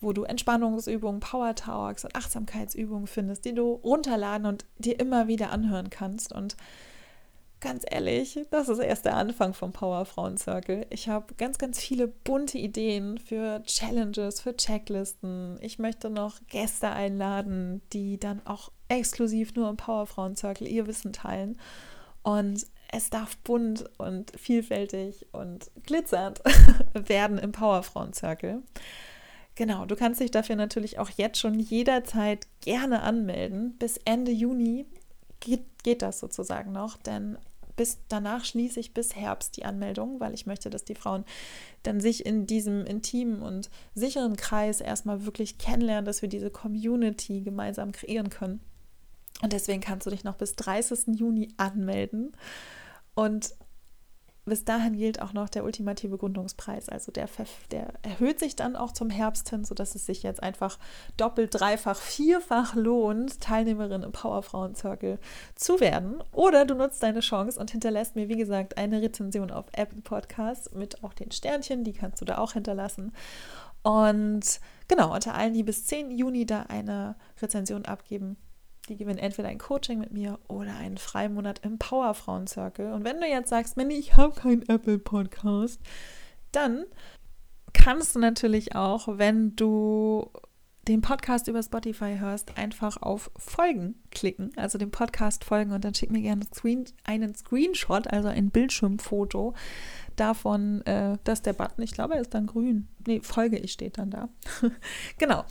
wo 0.00 0.12
du 0.12 0.24
Entspannungsübungen, 0.24 1.20
Power 1.20 1.54
Talks 1.54 2.04
und 2.04 2.14
Achtsamkeitsübungen 2.14 3.06
findest, 3.06 3.44
die 3.44 3.54
du 3.54 3.72
runterladen 3.72 4.46
und 4.46 4.64
dir 4.78 4.98
immer 5.00 5.28
wieder 5.28 5.50
anhören 5.50 5.90
kannst. 5.90 6.32
Und 6.32 6.56
ganz 7.60 7.84
ehrlich, 7.88 8.38
das 8.50 8.68
ist 8.68 8.78
erst 8.78 9.04
der 9.04 9.16
Anfang 9.16 9.54
vom 9.54 9.72
Power 9.72 10.04
Frauen 10.04 10.36
Circle. 10.36 10.86
Ich 10.90 11.08
habe 11.08 11.34
ganz, 11.34 11.58
ganz 11.58 11.80
viele 11.80 12.06
bunte 12.06 12.58
Ideen 12.58 13.18
für 13.18 13.62
Challenges, 13.64 14.40
für 14.40 14.56
Checklisten. 14.56 15.58
Ich 15.60 15.78
möchte 15.78 16.10
noch 16.10 16.38
Gäste 16.48 16.90
einladen, 16.90 17.82
die 17.92 18.18
dann 18.18 18.40
auch 18.46 18.70
exklusiv 18.88 19.54
nur 19.54 19.68
im 19.68 19.76
Power 19.76 20.06
Frauen 20.06 20.36
Circle 20.36 20.68
ihr 20.68 20.86
Wissen 20.86 21.12
teilen. 21.12 21.58
Und 22.22 22.66
es 22.90 23.10
darf 23.10 23.36
bunt 23.38 23.84
und 23.98 24.32
vielfältig 24.38 25.26
und 25.32 25.70
glitzernd 25.84 26.40
werden 26.94 27.38
im 27.38 27.52
Power 27.52 27.82
Frauen 27.82 28.12
Circle. 28.12 28.62
Genau, 29.58 29.86
du 29.86 29.96
kannst 29.96 30.20
dich 30.20 30.30
dafür 30.30 30.54
natürlich 30.54 31.00
auch 31.00 31.10
jetzt 31.10 31.40
schon 31.40 31.58
jederzeit 31.58 32.46
gerne 32.60 33.02
anmelden. 33.02 33.76
Bis 33.76 33.96
Ende 34.04 34.30
Juni 34.30 34.86
geht, 35.40 35.64
geht 35.82 36.00
das 36.00 36.20
sozusagen 36.20 36.70
noch, 36.70 36.96
denn 36.96 37.36
bis 37.74 37.98
danach 38.06 38.44
schließe 38.44 38.78
ich 38.78 38.94
bis 38.94 39.16
Herbst 39.16 39.56
die 39.56 39.64
Anmeldung, 39.64 40.20
weil 40.20 40.32
ich 40.32 40.46
möchte, 40.46 40.70
dass 40.70 40.84
die 40.84 40.94
Frauen 40.94 41.24
dann 41.82 42.00
sich 42.00 42.24
in 42.24 42.46
diesem 42.46 42.86
intimen 42.86 43.42
und 43.42 43.68
sicheren 43.96 44.36
Kreis 44.36 44.80
erstmal 44.80 45.26
wirklich 45.26 45.58
kennenlernen, 45.58 46.04
dass 46.04 46.22
wir 46.22 46.28
diese 46.28 46.50
Community 46.50 47.40
gemeinsam 47.40 47.90
kreieren 47.90 48.30
können. 48.30 48.60
Und 49.42 49.52
deswegen 49.52 49.80
kannst 49.80 50.06
du 50.06 50.10
dich 50.10 50.22
noch 50.22 50.36
bis 50.36 50.54
30. 50.54 51.18
Juni 51.18 51.48
anmelden. 51.56 52.30
Und 53.16 53.56
bis 54.48 54.64
dahin 54.64 54.96
gilt 54.96 55.22
auch 55.22 55.32
noch 55.32 55.48
der 55.48 55.64
ultimative 55.64 56.18
Gründungspreis. 56.18 56.88
Also 56.88 57.12
der, 57.12 57.28
der 57.70 57.92
erhöht 58.02 58.38
sich 58.38 58.56
dann 58.56 58.76
auch 58.76 58.92
zum 58.92 59.10
Herbst 59.10 59.50
hin, 59.50 59.64
sodass 59.64 59.94
es 59.94 60.06
sich 60.06 60.22
jetzt 60.22 60.42
einfach 60.42 60.78
doppelt, 61.16 61.54
dreifach, 61.54 61.96
vierfach 61.96 62.74
lohnt, 62.74 63.40
Teilnehmerin 63.40 64.02
im 64.02 64.12
Powerfrauen 64.12 64.74
Circle 64.74 65.18
zu 65.54 65.80
werden. 65.80 66.22
Oder 66.32 66.64
du 66.64 66.74
nutzt 66.74 67.02
deine 67.02 67.20
Chance 67.20 67.58
und 67.60 67.70
hinterlässt 67.70 68.16
mir, 68.16 68.28
wie 68.28 68.36
gesagt, 68.36 68.78
eine 68.78 69.02
Rezension 69.02 69.50
auf 69.50 69.66
Apple 69.72 70.02
Podcasts 70.02 70.72
mit 70.74 71.04
auch 71.04 71.14
den 71.14 71.30
Sternchen, 71.30 71.84
die 71.84 71.92
kannst 71.92 72.20
du 72.20 72.24
da 72.24 72.38
auch 72.38 72.52
hinterlassen. 72.52 73.12
Und 73.82 74.60
genau, 74.88 75.14
unter 75.14 75.34
allen, 75.34 75.54
die 75.54 75.62
bis 75.62 75.86
10 75.86 76.10
Juni 76.10 76.46
da 76.46 76.62
eine 76.62 77.16
Rezension 77.40 77.84
abgeben, 77.84 78.36
die 78.88 78.96
gewinnen 78.96 79.18
entweder 79.18 79.48
ein 79.48 79.58
Coaching 79.58 79.98
mit 80.00 80.12
mir 80.12 80.38
oder 80.48 80.74
einen 80.76 80.98
Freimonat 80.98 81.60
im 81.64 81.78
Powerfrauen 81.78 82.46
Circle. 82.46 82.92
Und 82.92 83.04
wenn 83.04 83.20
du 83.20 83.26
jetzt 83.26 83.50
sagst, 83.50 83.76
Manny, 83.76 83.94
ich 83.94 84.16
habe 84.16 84.34
keinen 84.34 84.68
Apple 84.68 84.98
Podcast, 84.98 85.80
dann 86.52 86.84
kannst 87.72 88.14
du 88.14 88.18
natürlich 88.18 88.74
auch, 88.74 89.18
wenn 89.18 89.54
du 89.56 90.30
den 90.88 91.02
Podcast 91.02 91.48
über 91.48 91.62
Spotify 91.62 92.16
hörst, 92.18 92.56
einfach 92.56 92.96
auf 93.02 93.30
Folgen 93.36 93.96
klicken, 94.10 94.50
also 94.56 94.78
dem 94.78 94.90
Podcast 94.90 95.44
folgen 95.44 95.72
und 95.72 95.84
dann 95.84 95.94
schick 95.94 96.10
mir 96.10 96.22
gerne 96.22 96.44
Screen, 96.46 96.86
einen 97.04 97.34
Screenshot, 97.34 98.06
also 98.08 98.28
ein 98.28 98.50
Bildschirmfoto 98.50 99.54
davon, 100.16 100.80
äh, 100.86 101.18
dass 101.24 101.42
der 101.42 101.52
Button, 101.52 101.82
ich 101.82 101.92
glaube, 101.92 102.14
er 102.14 102.22
ist 102.22 102.32
dann 102.32 102.46
grün. 102.46 102.88
Nee, 103.06 103.20
folge 103.20 103.58
ich 103.58 103.72
steht 103.72 103.98
dann 103.98 104.10
da. 104.10 104.30
genau. 105.18 105.44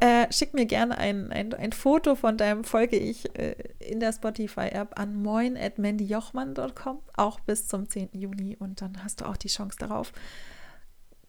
Äh, 0.00 0.30
schick 0.32 0.54
mir 0.54 0.66
gerne 0.66 0.98
ein, 0.98 1.30
ein, 1.30 1.54
ein 1.54 1.72
Foto 1.72 2.16
von 2.16 2.36
deinem 2.36 2.64
Folge 2.64 2.96
ich 2.96 3.36
äh, 3.38 3.54
in 3.78 4.00
der 4.00 4.12
Spotify-App 4.12 4.98
an 4.98 5.22
moin.mandyjochmann.com, 5.22 7.00
auch 7.16 7.40
bis 7.40 7.68
zum 7.68 7.88
10. 7.88 8.10
Juni 8.12 8.56
und 8.56 8.82
dann 8.82 9.04
hast 9.04 9.20
du 9.20 9.24
auch 9.26 9.36
die 9.36 9.48
Chance 9.48 9.76
darauf, 9.78 10.12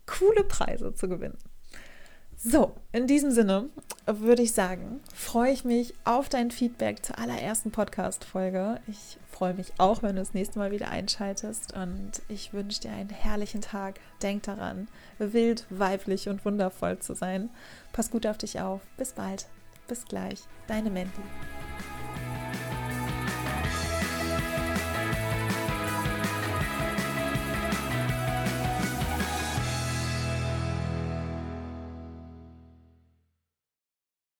coole 0.07 0.43
Preise 0.43 0.93
zu 0.93 1.07
gewinnen. 1.07 1.37
So, 2.43 2.71
in 2.91 3.05
diesem 3.05 3.29
Sinne 3.29 3.69
würde 4.07 4.41
ich 4.41 4.53
sagen, 4.53 4.99
freue 5.13 5.51
ich 5.51 5.63
mich 5.63 5.93
auf 6.05 6.27
dein 6.27 6.49
Feedback 6.49 7.05
zur 7.05 7.19
allerersten 7.19 7.69
Podcast-Folge. 7.69 8.79
Ich 8.87 9.19
freue 9.31 9.53
mich 9.53 9.73
auch, 9.77 10.01
wenn 10.01 10.15
du 10.15 10.23
das 10.23 10.33
nächste 10.33 10.57
Mal 10.57 10.71
wieder 10.71 10.89
einschaltest 10.89 11.73
und 11.75 12.13
ich 12.29 12.51
wünsche 12.51 12.81
dir 12.81 12.93
einen 12.93 13.11
herrlichen 13.11 13.61
Tag. 13.61 13.99
Denk 14.23 14.41
daran, 14.41 14.87
wild, 15.19 15.67
weiblich 15.69 16.29
und 16.29 16.43
wundervoll 16.43 16.97
zu 16.97 17.13
sein. 17.13 17.51
Pass 17.93 18.09
gut 18.09 18.25
auf 18.25 18.39
dich 18.39 18.59
auf. 18.59 18.81
Bis 18.97 19.13
bald. 19.13 19.45
Bis 19.87 20.05
gleich. 20.05 20.41
Deine 20.65 20.89
Mandy. 20.89 21.21